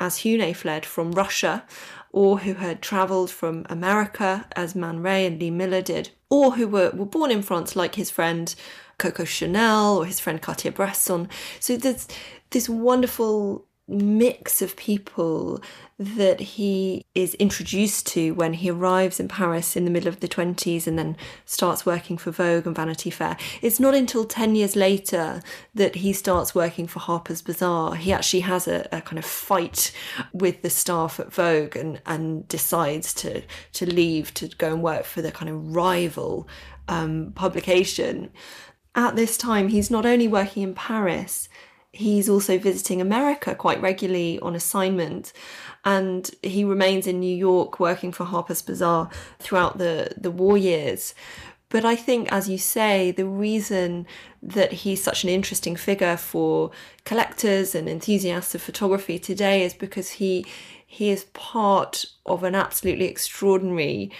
as 0.00 0.18
Huene 0.18 0.56
fled 0.56 0.84
from 0.84 1.12
Russia 1.12 1.64
or 2.12 2.40
who 2.40 2.54
had 2.54 2.82
travelled 2.82 3.30
from 3.30 3.64
America, 3.68 4.46
as 4.56 4.74
Man 4.74 5.00
Ray 5.00 5.26
and 5.26 5.38
Lee 5.38 5.50
Miller 5.50 5.82
did, 5.82 6.10
or 6.28 6.52
who 6.52 6.66
were, 6.66 6.90
were 6.90 7.06
born 7.06 7.30
in 7.30 7.42
France, 7.42 7.76
like 7.76 7.94
his 7.94 8.10
friend 8.10 8.52
Coco 8.98 9.24
Chanel 9.24 9.98
or 9.98 10.06
his 10.06 10.18
friend 10.18 10.42
Cartier-Bresson. 10.42 11.28
So 11.60 11.76
there's 11.76 12.08
this 12.50 12.68
wonderful 12.68 13.64
mix 13.90 14.62
of 14.62 14.76
people 14.76 15.60
that 15.98 16.40
he 16.40 17.04
is 17.14 17.34
introduced 17.34 18.06
to 18.06 18.32
when 18.32 18.54
he 18.54 18.70
arrives 18.70 19.20
in 19.20 19.28
Paris 19.28 19.76
in 19.76 19.84
the 19.84 19.90
middle 19.90 20.08
of 20.08 20.20
the 20.20 20.28
20s 20.28 20.86
and 20.86 20.98
then 20.98 21.14
starts 21.44 21.84
working 21.84 22.16
for 22.16 22.30
Vogue 22.30 22.66
and 22.66 22.74
Vanity 22.74 23.10
Fair. 23.10 23.36
It's 23.60 23.78
not 23.78 23.94
until 23.94 24.24
10 24.24 24.54
years 24.54 24.76
later 24.76 25.42
that 25.74 25.96
he 25.96 26.14
starts 26.14 26.54
working 26.54 26.86
for 26.86 27.00
Harper's 27.00 27.42
Bazaar. 27.42 27.96
He 27.96 28.12
actually 28.12 28.40
has 28.40 28.66
a, 28.66 28.88
a 28.90 29.02
kind 29.02 29.18
of 29.18 29.26
fight 29.26 29.92
with 30.32 30.62
the 30.62 30.70
staff 30.70 31.20
at 31.20 31.32
Vogue 31.32 31.76
and, 31.76 32.00
and 32.06 32.48
decides 32.48 33.12
to, 33.14 33.42
to 33.72 33.84
leave 33.84 34.32
to 34.34 34.48
go 34.48 34.72
and 34.72 34.82
work 34.82 35.04
for 35.04 35.20
the 35.20 35.32
kind 35.32 35.50
of 35.50 35.74
rival 35.76 36.48
um, 36.88 37.32
publication. 37.34 38.30
At 38.94 39.16
this 39.16 39.36
time, 39.36 39.68
he's 39.68 39.90
not 39.90 40.06
only 40.06 40.26
working 40.26 40.62
in 40.62 40.74
Paris, 40.74 41.49
he's 41.92 42.28
also 42.28 42.58
visiting 42.58 43.00
America 43.00 43.54
quite 43.54 43.80
regularly 43.80 44.38
on 44.40 44.54
assignment. 44.54 45.32
And 45.84 46.30
he 46.42 46.64
remains 46.64 47.06
in 47.06 47.20
New 47.20 47.34
York 47.34 47.80
working 47.80 48.12
for 48.12 48.24
Harper's 48.24 48.62
Bazaar 48.62 49.10
throughout 49.38 49.78
the, 49.78 50.12
the 50.16 50.30
war 50.30 50.56
years. 50.56 51.14
But 51.70 51.84
I 51.84 51.94
think, 51.94 52.30
as 52.32 52.48
you 52.48 52.58
say, 52.58 53.12
the 53.12 53.24
reason 53.24 54.06
that 54.42 54.72
he's 54.72 55.02
such 55.02 55.22
an 55.22 55.30
interesting 55.30 55.76
figure 55.76 56.16
for 56.16 56.72
collectors 57.04 57.74
and 57.74 57.88
enthusiasts 57.88 58.54
of 58.54 58.62
photography 58.62 59.18
today 59.18 59.64
is 59.64 59.72
because 59.72 60.10
he 60.12 60.44
he 60.84 61.10
is 61.10 61.26
part 61.34 62.04
of 62.26 62.42
an 62.42 62.56
absolutely 62.56 63.04
extraordinary 63.04 64.10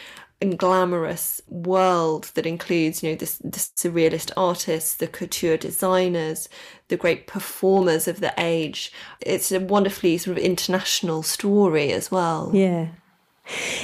and 0.40 0.58
glamorous 0.58 1.40
world 1.48 2.30
that 2.34 2.46
includes, 2.46 3.02
you 3.02 3.10
know, 3.10 3.16
the, 3.16 3.36
the 3.44 3.58
surrealist 3.58 4.30
artists, 4.36 4.94
the 4.94 5.06
couture 5.06 5.56
designers, 5.56 6.48
the 6.88 6.96
great 6.96 7.26
performers 7.26 8.08
of 8.08 8.20
the 8.20 8.32
age. 8.38 8.92
It's 9.20 9.52
a 9.52 9.60
wonderfully 9.60 10.16
sort 10.18 10.38
of 10.38 10.42
international 10.42 11.22
story 11.22 11.92
as 11.92 12.10
well. 12.10 12.50
Yeah. 12.54 12.88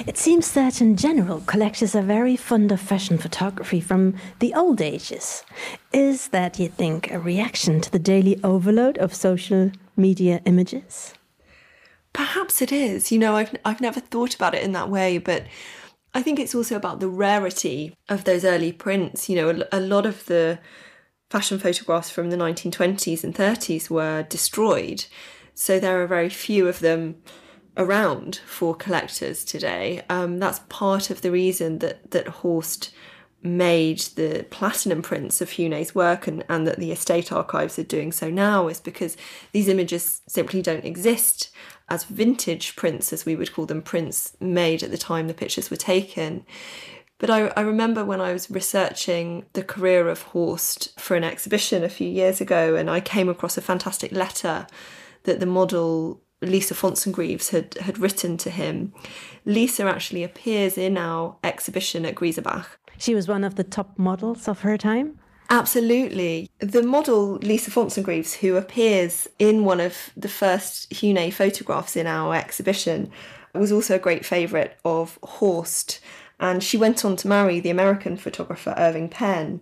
It 0.07 0.17
seems 0.17 0.53
that 0.53 0.81
in 0.81 0.97
general, 0.97 1.43
collectors 1.47 1.97
are 1.97 2.03
very 2.03 2.37
fond 2.37 2.71
of 2.71 2.81
fashion 2.81 3.19
photography 3.19 3.81
from 3.81 4.15
the 4.39 4.55
old 4.55 4.81
ages. 4.81 5.45
Is 5.93 6.29
that, 6.29 6.59
you 6.59 6.69
think, 6.69 7.11
a 7.11 7.19
reaction 7.19 7.81
to 7.81 7.91
the 7.91 7.99
daily 7.99 8.41
overload 8.45 8.97
of 8.99 9.15
social 9.15 9.73
media 9.97 10.41
images? 10.45 11.15
Perhaps 12.13 12.63
it 12.63 12.71
is. 12.71 13.11
You 13.11 13.19
know, 13.19 13.35
I've, 13.37 13.57
I've 13.65 13.81
never 13.81 14.01
thought 14.01 14.35
about 14.35 14.55
it 14.55 14.63
in 14.63 14.73
that 14.73 14.89
way, 14.89 15.19
but 15.19 15.45
I 16.17 16.23
think 16.23 16.41
it's 16.41 16.55
also 16.55 16.77
about 16.77 17.01
the 17.01 17.11
rarity 17.11 17.95
of 18.09 18.25
those 18.25 18.43
early 18.43 18.73
prints. 18.73 19.29
You 19.29 19.37
know, 19.37 19.51
a, 19.51 19.79
a 19.79 19.81
lot 19.81 20.07
of 20.07 20.25
the 20.25 20.59
fashion 21.29 21.59
photographs 21.59 22.09
from 22.09 22.31
the 22.31 22.39
1920s 22.39 23.23
and 23.23 23.35
30s 23.35 23.91
were 23.91 24.23
destroyed. 24.23 25.05
So 25.53 25.79
there 25.79 26.03
are 26.03 26.07
very 26.07 26.31
few 26.31 26.69
of 26.69 26.81
them 26.81 27.17
around 27.77 28.41
for 28.47 28.75
collectors 28.75 29.45
today. 29.45 30.05
Um, 30.09 30.39
that's 30.39 30.61
part 30.71 31.11
of 31.11 31.21
the 31.21 31.31
reason 31.31 31.81
that, 31.81 32.13
that 32.13 32.29
Horst 32.29 32.95
made 33.43 33.99
the 34.17 34.47
platinum 34.49 35.03
prints 35.03 35.43
of 35.43 35.51
Huene's 35.51 35.95
work 35.95 36.27
and, 36.27 36.47
and 36.49 36.67
that 36.67 36.79
the 36.79 36.93
estate 36.93 37.31
archives 37.31 37.79
are 37.79 37.85
doing 37.85 38.11
so 38.11 38.31
now 38.31 38.69
is 38.69 38.81
because 38.81 39.19
these 39.53 39.69
images 39.69 40.23
simply 40.27 40.63
don't 40.63 40.87
exist 40.87 41.51
as 41.89 42.05
vintage 42.05 42.77
prints, 42.77 43.13
as 43.13 43.25
we 43.25 43.37
would 43.37 43.53
call 43.53 43.67
them, 43.67 43.83
prints 43.83 44.37
made 44.41 44.83
at 44.83 44.91
the 44.91 44.99
time 44.99 45.29
the 45.29 45.35
pictures 45.35 45.71
were 45.71 45.77
taken. 45.77 46.45
But 47.19 47.31
I, 47.31 47.47
I, 47.57 47.61
remember 47.63 48.05
when 48.05 48.21
I 48.21 48.33
was 48.33 48.51
researching 48.51 49.47
the 49.55 49.63
career 49.63 50.09
of 50.09 50.23
Horst 50.23 50.99
for 51.01 51.17
an 51.17 51.25
exhibition 51.25 51.83
a 51.83 51.89
few 51.89 52.09
years 52.09 52.41
ago, 52.41 52.75
and 52.75 52.91
I 52.91 53.01
came 53.01 53.29
across 53.29 53.57
a 53.57 53.63
fantastic 53.63 54.13
letter 54.13 54.67
that 55.23 55.41
the 55.41 55.47
model 55.47 56.21
Lisa 56.43 56.75
Fonssagrives 56.75 57.51
had, 57.51 57.75
had 57.81 57.99
written 57.99 58.37
to 58.39 58.51
him. 58.51 58.93
Lisa 59.45 59.85
actually 59.85 60.25
appears 60.25 60.77
in 60.77 60.99
our 60.99 61.37
exhibition 61.43 62.05
at 62.05 62.15
Grisebach. 62.15 62.67
She 62.99 63.15
was 63.15 63.29
one 63.29 63.45
of 63.45 63.55
the 63.55 63.65
top 63.65 63.99
models 63.99 64.47
of 64.49 64.61
her 64.61 64.77
time? 64.77 65.19
Absolutely. 65.49 66.51
The 66.59 66.83
model 66.83 67.35
Lisa 67.35 67.71
Fonssagrives, 67.71 68.35
who 68.35 68.57
appears 68.57 69.29
in 69.39 69.65
one 69.65 69.81
of 69.81 70.11
the 70.17 70.29
first 70.29 70.91
Huene 70.91 71.33
photographs 71.33 71.97
in 71.97 72.07
our 72.07 72.35
exhibition, 72.35 73.11
was 73.55 73.73
also 73.73 73.95
a 73.95 74.01
great 74.01 74.25
favourite 74.25 74.73
of 74.85 75.19
Horst. 75.23 76.01
And 76.41 76.63
she 76.63 76.77
went 76.77 77.05
on 77.05 77.17
to 77.17 77.29
marry 77.29 77.61
the 77.61 77.71
American 77.71 78.17
photographer 78.17 78.75
Irving 78.77 79.09
Penn. 79.09 79.61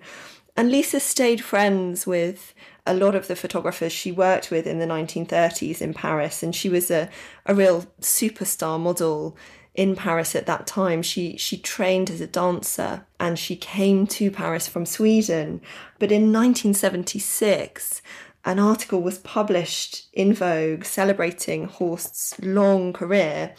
And 0.57 0.71
Lisa 0.71 1.01
stayed 1.01 1.43
friends 1.43 2.07
with 2.07 2.55
a 2.87 2.95
lot 2.95 3.15
of 3.15 3.29
the 3.29 3.37
photographers 3.37 3.93
she 3.93 4.13
worked 4.13 4.51
with 4.51 4.67
in 4.67 4.79
the 4.79 4.87
1930s 4.87 5.81
in 5.81 5.95
Paris. 5.95 6.43
And 6.43 6.55
she 6.55 6.69
was 6.69 6.91
a, 6.91 7.09
a 7.47 7.55
real 7.55 7.83
superstar 8.01 8.81
model 8.81 9.37
in 9.75 9.97
Paris 9.97 10.35
at 10.35 10.47
that 10.47 10.67
time. 10.67 11.03
She 11.03 11.37
she 11.37 11.57
trained 11.59 12.11
as 12.11 12.21
a 12.21 12.27
dancer 12.27 13.05
and 13.19 13.39
she 13.39 13.57
came 13.57 14.07
to 14.09 14.31
Paris 14.31 14.69
from 14.69 14.87
Sweden. 14.87 15.61
But 15.99 16.13
in 16.13 16.33
1976, 16.33 18.03
an 18.45 18.59
article 18.59 19.03
was 19.03 19.19
published 19.19 20.07
in 20.13 20.35
Vogue 20.35 20.85
celebrating 20.85 21.67
Horst's 21.67 22.39
long 22.41 22.93
career, 22.93 23.55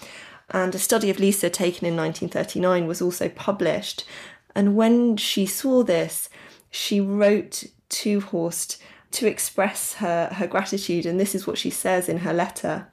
and 0.52 0.76
a 0.76 0.80
study 0.80 1.10
of 1.10 1.20
Lisa 1.20 1.50
taken 1.50 1.88
in 1.88 1.96
1939 1.96 2.86
was 2.86 3.02
also 3.02 3.28
published. 3.30 4.06
And 4.54 4.76
when 4.76 5.18
she 5.18 5.46
saw 5.46 5.84
this, 5.84 6.30
she 6.70 7.02
wrote 7.02 7.66
to 7.90 8.22
Horst 8.22 8.82
to 9.12 9.28
express 9.28 9.96
her, 9.96 10.30
her 10.34 10.46
gratitude, 10.46 11.06
and 11.06 11.20
this 11.20 11.34
is 11.34 11.48
what 11.48 11.58
she 11.58 11.70
says 11.70 12.08
in 12.08 12.20
her 12.20 12.34
letter. 12.34 12.88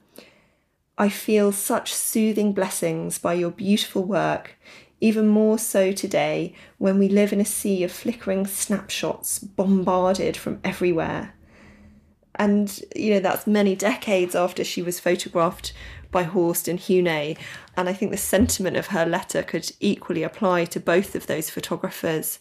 I 0.97 1.09
feel 1.09 1.51
such 1.51 1.93
soothing 1.93 2.53
blessings 2.53 3.17
by 3.17 3.33
your 3.33 3.51
beautiful 3.51 4.03
work, 4.03 4.57
even 5.01 5.27
more 5.27 5.57
so 5.57 5.91
today 5.91 6.53
when 6.77 6.99
we 6.99 7.09
live 7.09 7.33
in 7.33 7.41
a 7.41 7.45
sea 7.45 7.83
of 7.83 7.91
flickering 7.91 8.45
snapshots 8.45 9.39
bombarded 9.39 10.37
from 10.37 10.59
everywhere. 10.63 11.33
And, 12.35 12.81
you 12.95 13.13
know, 13.13 13.19
that's 13.19 13.45
many 13.45 13.75
decades 13.75 14.35
after 14.35 14.63
she 14.63 14.81
was 14.81 14.99
photographed 14.99 15.73
by 16.11 16.23
Horst 16.23 16.67
and 16.67 16.79
Huene. 16.79 17.37
And 17.75 17.89
I 17.89 17.93
think 17.93 18.11
the 18.11 18.17
sentiment 18.17 18.77
of 18.77 18.87
her 18.87 19.05
letter 19.05 19.43
could 19.43 19.71
equally 19.79 20.23
apply 20.23 20.65
to 20.65 20.79
both 20.79 21.15
of 21.15 21.27
those 21.27 21.49
photographers. 21.49 22.39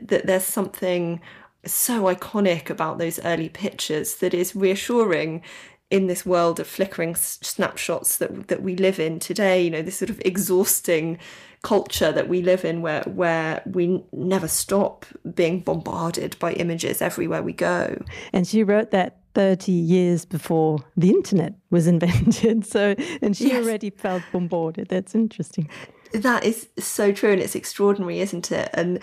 That 0.00 0.26
there's 0.26 0.44
something 0.44 1.20
so 1.64 2.04
iconic 2.04 2.70
about 2.70 2.98
those 2.98 3.18
early 3.24 3.48
pictures 3.48 4.16
that 4.16 4.34
is 4.34 4.56
reassuring 4.56 5.42
in 5.90 6.06
this 6.06 6.26
world 6.26 6.60
of 6.60 6.66
flickering 6.66 7.14
snapshots 7.14 8.18
that 8.18 8.48
that 8.48 8.62
we 8.62 8.76
live 8.76 9.00
in 9.00 9.18
today 9.18 9.62
you 9.62 9.70
know 9.70 9.82
this 9.82 9.96
sort 9.96 10.10
of 10.10 10.20
exhausting 10.24 11.18
culture 11.62 12.12
that 12.12 12.28
we 12.28 12.42
live 12.42 12.64
in 12.64 12.82
where 12.82 13.02
where 13.02 13.62
we 13.66 14.02
never 14.12 14.48
stop 14.48 15.04
being 15.34 15.60
bombarded 15.60 16.38
by 16.38 16.52
images 16.54 17.02
everywhere 17.02 17.42
we 17.42 17.52
go. 17.52 18.00
And 18.32 18.46
she 18.46 18.62
wrote 18.62 18.90
that 18.92 19.18
30 19.34 19.72
years 19.72 20.24
before 20.24 20.78
the 20.96 21.10
internet 21.10 21.54
was 21.70 21.86
invented 21.94 22.66
so 22.66 22.94
and 23.22 23.36
she 23.36 23.48
yes. 23.48 23.64
already 23.64 23.90
felt 23.90 24.22
bombarded. 24.32 24.88
That's 24.88 25.14
interesting. 25.14 25.68
That 26.12 26.44
is 26.44 26.68
so 26.78 27.12
true 27.12 27.32
and 27.32 27.40
it's 27.40 27.54
extraordinary 27.54 28.20
isn't 28.20 28.52
it? 28.52 28.70
And 28.74 29.00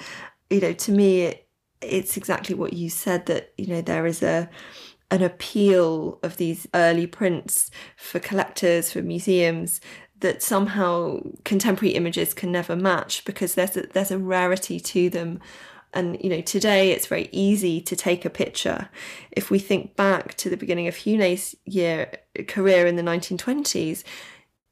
you 0.50 0.62
know 0.62 0.74
to 0.74 0.92
me 0.92 1.22
it, 1.24 1.48
it's 1.82 2.16
exactly 2.16 2.56
what 2.56 2.74
you 2.74 2.90
said 2.90 3.26
that 3.26 3.54
you 3.58 3.68
know 3.68 3.82
there 3.82 4.06
is 4.06 4.24
a 4.24 4.50
an 5.12 5.22
appeal 5.22 6.20
of 6.24 6.38
these 6.38 6.68
early 6.74 7.08
prints 7.08 7.70
for 7.96 8.20
collectors, 8.20 8.92
for 8.92 9.02
museums, 9.02 9.80
that 10.20 10.42
somehow 10.42 11.20
contemporary 11.44 11.94
images 11.94 12.34
can 12.34 12.52
never 12.52 12.76
match 12.76 13.26
because 13.26 13.56
there's 13.56 13.78
a, 13.78 13.88
there's 13.88 14.12
a 14.12 14.18
rarity 14.18 14.80
to 14.80 15.10
them. 15.10 15.40
And 15.94 16.22
you 16.22 16.30
know, 16.30 16.42
today 16.42 16.92
it's 16.92 17.08
very 17.08 17.30
easy 17.32 17.82
to 17.82 17.96
take 17.96 18.26
a 18.26 18.30
picture. 18.30 18.90
If 19.32 19.52
we 19.52 19.60
think 19.60 19.96
back 19.96 20.34
to 20.36 20.50
the 20.50 20.58
beginning 20.58 20.88
of 20.88 20.96
Huene's 20.96 21.56
year 21.66 22.12
career 22.48 22.88
in 22.88 22.96
the 22.96 23.04
1920s, 23.04 24.04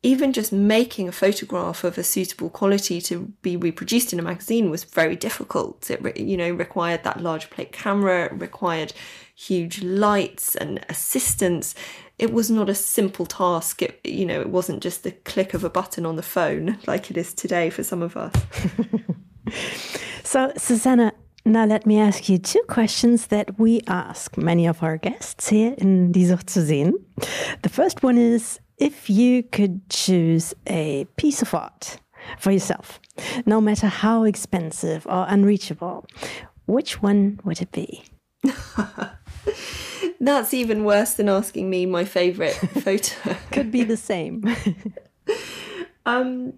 even 0.06 0.34
just 0.34 0.52
making 0.52 1.08
a 1.08 1.14
photograph 1.14 1.86
of 1.86 1.98
a 1.98 2.04
suitable 2.04 2.50
quality 2.50 3.00
to 3.00 3.32
be 3.42 3.56
reproduced 3.56 4.12
in 4.12 4.20
a 4.20 4.24
magazine 4.24 4.70
was 4.70 4.84
very 4.84 5.16
difficult. 5.16 5.90
It, 5.90 6.18
you 6.18 6.36
know, 6.36 6.52
required 6.52 7.04
that 7.04 7.22
large 7.22 7.50
plate 7.50 7.72
camera, 7.72 8.34
required 8.34 8.94
huge 9.36 9.82
lights 9.84 10.56
and 10.56 10.86
assistance. 10.90 11.76
It 12.20 12.32
was 12.32 12.50
not 12.50 12.70
a 12.70 12.76
simple 12.76 13.26
task. 13.26 13.82
It, 13.82 14.00
you 14.04 14.26
know, 14.26 14.40
it 14.40 14.50
wasn't 14.50 14.84
just 14.84 15.04
the 15.04 15.12
click 15.12 15.54
of 15.54 15.64
a 15.64 15.70
button 15.70 16.06
on 16.06 16.16
the 16.16 16.24
phone 16.24 16.78
like 16.88 17.10
it 17.12 17.18
is 17.18 17.34
today 17.34 17.70
for 17.70 17.84
some 17.84 18.02
of 18.02 18.16
us. 18.16 18.34
so, 20.24 20.52
Susanna, 20.58 21.14
now 21.46 21.66
let 21.66 21.86
me 21.86 22.00
ask 22.00 22.30
you 22.30 22.38
two 22.38 22.64
questions 22.68 23.28
that 23.28 23.60
we 23.60 23.82
ask 23.88 24.38
many 24.38 24.66
of 24.66 24.82
our 24.82 24.98
guests 24.98 25.50
here 25.50 25.76
in 25.78 26.12
Die 26.12 26.22
Sucht 26.22 26.50
zu 26.50 26.62
sehen. 26.62 26.94
The 27.64 27.70
first 27.70 28.02
one 28.02 28.18
is 28.18 28.60
if 28.78 29.10
you 29.10 29.44
could 29.44 29.90
choose 29.90 30.54
a 30.68 31.06
piece 31.18 31.42
of 31.42 31.54
art 31.54 31.98
for 32.40 32.52
yourself, 32.52 33.00
no 33.46 33.60
matter 33.60 33.88
how 33.88 34.24
expensive 34.24 35.06
or 35.06 35.26
unreachable, 35.28 36.06
which 36.66 37.02
one 37.02 37.40
would 37.44 37.62
it 37.62 37.72
be? 37.72 38.04
That's 40.20 40.54
even 40.54 40.84
worse 40.84 41.14
than 41.14 41.30
asking 41.30 41.70
me 41.70 41.86
my 41.86 42.06
favourite 42.06 42.54
photo. 42.84 43.36
Could 43.52 43.72
be 43.72 43.84
the 43.84 43.98
same. 43.98 44.56
um, 46.06 46.54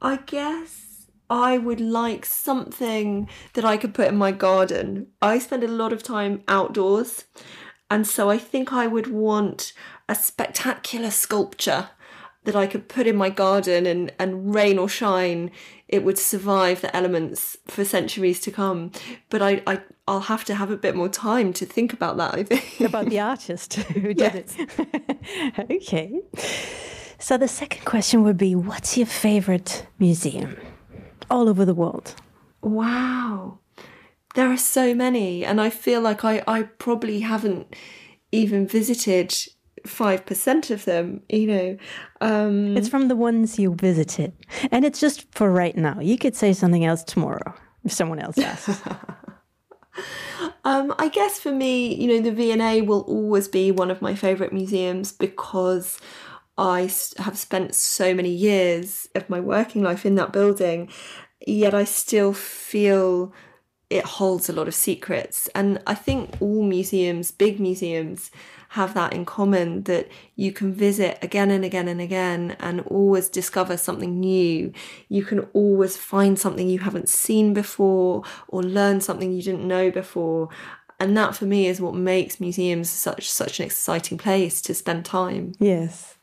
I 0.00 0.16
guess 0.16 1.06
I 1.28 1.58
would 1.58 1.80
like 1.80 2.26
something 2.26 3.28
that 3.54 3.64
I 3.64 3.76
could 3.76 3.94
put 3.94 4.08
in 4.08 4.16
my 4.16 4.32
garden. 4.32 5.08
I 5.22 5.38
spend 5.38 5.62
a 5.62 5.68
lot 5.68 5.92
of 5.92 6.02
time 6.02 6.42
outdoors, 6.48 7.24
and 7.90 8.06
so 8.06 8.30
I 8.30 8.38
think 8.38 8.72
I 8.72 8.86
would 8.86 9.08
want 9.08 9.72
a 10.08 10.14
spectacular 10.14 11.10
sculpture 11.10 11.90
that 12.44 12.56
I 12.56 12.66
could 12.66 12.88
put 12.88 13.06
in 13.06 13.16
my 13.16 13.28
garden 13.28 13.86
and, 13.86 14.12
and 14.18 14.54
rain 14.54 14.78
or 14.78 14.88
shine, 14.88 15.50
it 15.90 16.04
would 16.04 16.18
survive 16.18 16.80
the 16.80 16.96
elements 16.96 17.56
for 17.66 17.84
centuries 17.84 18.40
to 18.40 18.50
come. 18.52 18.92
But 19.28 19.42
I, 19.42 19.62
I 19.66 19.80
I'll 20.06 20.20
have 20.20 20.44
to 20.44 20.54
have 20.54 20.70
a 20.70 20.76
bit 20.76 20.94
more 20.94 21.08
time 21.08 21.52
to 21.54 21.66
think 21.66 21.92
about 21.92 22.16
that, 22.16 22.34
I 22.34 22.44
think. 22.44 22.80
About 22.80 23.06
the 23.06 23.20
artist 23.20 23.74
who 23.74 24.14
did 24.22 24.34
it. 24.34 25.58
okay. 25.70 26.20
So 27.18 27.36
the 27.36 27.48
second 27.48 27.84
question 27.84 28.22
would 28.22 28.38
be 28.38 28.54
what's 28.54 28.96
your 28.96 29.06
favorite 29.06 29.86
museum 29.98 30.56
all 31.28 31.48
over 31.48 31.64
the 31.64 31.74
world? 31.74 32.14
Wow. 32.62 33.58
There 34.36 34.50
are 34.50 34.56
so 34.56 34.94
many, 34.94 35.44
and 35.44 35.60
I 35.60 35.70
feel 35.70 36.00
like 36.00 36.24
I, 36.24 36.42
I 36.46 36.62
probably 36.62 37.20
haven't 37.20 37.74
even 38.30 38.66
visited 38.66 39.34
five 39.86 40.24
percent 40.26 40.70
of 40.70 40.84
them 40.84 41.22
you 41.28 41.46
know 41.46 41.76
um, 42.20 42.76
it's 42.76 42.88
from 42.88 43.08
the 43.08 43.16
ones 43.16 43.58
you 43.58 43.74
visited. 43.74 44.32
And 44.70 44.84
it's 44.84 45.00
just 45.00 45.32
for 45.34 45.50
right 45.50 45.76
now. 45.76 46.00
You 46.00 46.18
could 46.18 46.36
say 46.36 46.52
something 46.52 46.84
else 46.84 47.02
tomorrow 47.02 47.54
if 47.84 47.92
someone 47.92 48.18
else 48.18 48.38
asks. 48.38 48.80
Um, 50.64 50.94
i 50.98 51.08
guess 51.08 51.40
for 51.40 51.52
me 51.52 51.94
you 51.94 52.06
know 52.08 52.20
the 52.20 52.32
V&A 52.32 52.80
will 52.82 53.00
always 53.02 53.48
be 53.48 53.70
one 53.70 53.90
of 53.90 54.00
my 54.00 54.14
favorite 54.14 54.52
museums 54.52 55.10
because 55.10 55.98
i 56.56 56.82
have 57.18 57.36
spent 57.36 57.74
so 57.74 58.14
many 58.14 58.30
years 58.30 59.08
of 59.14 59.28
my 59.28 59.40
working 59.40 59.82
life 59.82 60.06
in 60.06 60.14
that 60.14 60.32
building 60.32 60.88
yet 61.46 61.74
i 61.74 61.84
still 61.84 62.32
feel 62.32 63.32
it 63.90 64.04
holds 64.04 64.48
a 64.48 64.52
lot 64.52 64.68
of 64.68 64.74
secrets. 64.74 65.48
And 65.54 65.82
i 65.86 65.94
think 65.94 66.40
all 66.40 66.62
museums 66.62 67.30
big 67.30 67.58
museums 67.58 68.30
have 68.70 68.94
that 68.94 69.12
in 69.12 69.24
common 69.24 69.82
that 69.82 70.08
you 70.36 70.52
can 70.52 70.72
visit 70.72 71.18
again 71.22 71.50
and 71.50 71.64
again 71.64 71.88
and 71.88 72.00
again 72.00 72.56
and 72.60 72.80
always 72.82 73.28
discover 73.28 73.76
something 73.76 74.20
new. 74.20 74.72
You 75.08 75.24
can 75.24 75.40
always 75.54 75.96
find 75.96 76.38
something 76.38 76.68
you 76.68 76.78
haven't 76.78 77.08
seen 77.08 77.52
before 77.52 78.22
or 78.46 78.62
learn 78.62 79.00
something 79.00 79.32
you 79.32 79.42
didn't 79.42 79.66
know 79.66 79.90
before. 79.90 80.50
And 81.00 81.16
that 81.16 81.34
for 81.34 81.46
me 81.46 81.66
is 81.66 81.80
what 81.80 81.96
makes 81.96 82.38
museums 82.38 82.88
such 82.88 83.28
such 83.28 83.58
an 83.58 83.66
exciting 83.66 84.18
place 84.18 84.62
to 84.62 84.72
spend 84.72 85.04
time. 85.04 85.52
Yes. 85.58 86.16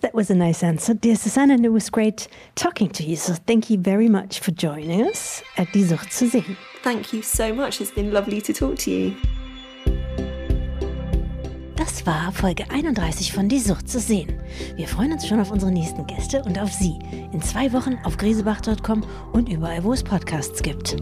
That 0.00 0.12
was 0.12 0.28
a 0.28 0.34
nice 0.34 0.64
answer, 0.64 0.92
dear 0.92 1.14
Susanne, 1.14 1.52
and 1.52 1.64
it 1.64 1.68
was 1.68 1.88
great 1.88 2.26
talking 2.56 2.90
to 2.90 3.04
you. 3.04 3.14
So 3.14 3.34
thank 3.34 3.70
you 3.70 3.78
very 3.78 4.08
much 4.08 4.40
for 4.40 4.50
joining 4.50 5.06
us 5.06 5.40
at 5.56 5.72
Die 5.72 5.84
Sucht 5.84 6.12
zu 6.12 6.28
sehen. 6.28 6.56
Thank 6.82 7.12
you 7.12 7.22
so 7.22 7.54
much. 7.54 7.80
It's 7.80 7.92
been 7.92 8.12
lovely 8.12 8.40
to 8.40 8.52
talk 8.52 8.76
to 8.78 8.90
you. 8.90 9.16
Das 11.90 12.06
war 12.06 12.30
Folge 12.30 12.70
31 12.70 13.32
von 13.32 13.48
Die 13.48 13.58
Sucht 13.58 13.88
zu 13.88 13.98
sehen. 13.98 14.40
Wir 14.76 14.86
freuen 14.86 15.12
uns 15.12 15.26
schon 15.26 15.40
auf 15.40 15.50
unsere 15.50 15.72
nächsten 15.72 16.06
Gäste 16.06 16.40
und 16.44 16.56
auf 16.56 16.72
Sie. 16.72 17.00
In 17.32 17.42
zwei 17.42 17.72
Wochen 17.72 17.98
auf 18.04 18.16
grisebach.com 18.16 19.02
und 19.32 19.48
überall, 19.48 19.82
wo 19.82 19.92
es 19.92 20.04
Podcasts 20.04 20.62
gibt. 20.62 20.96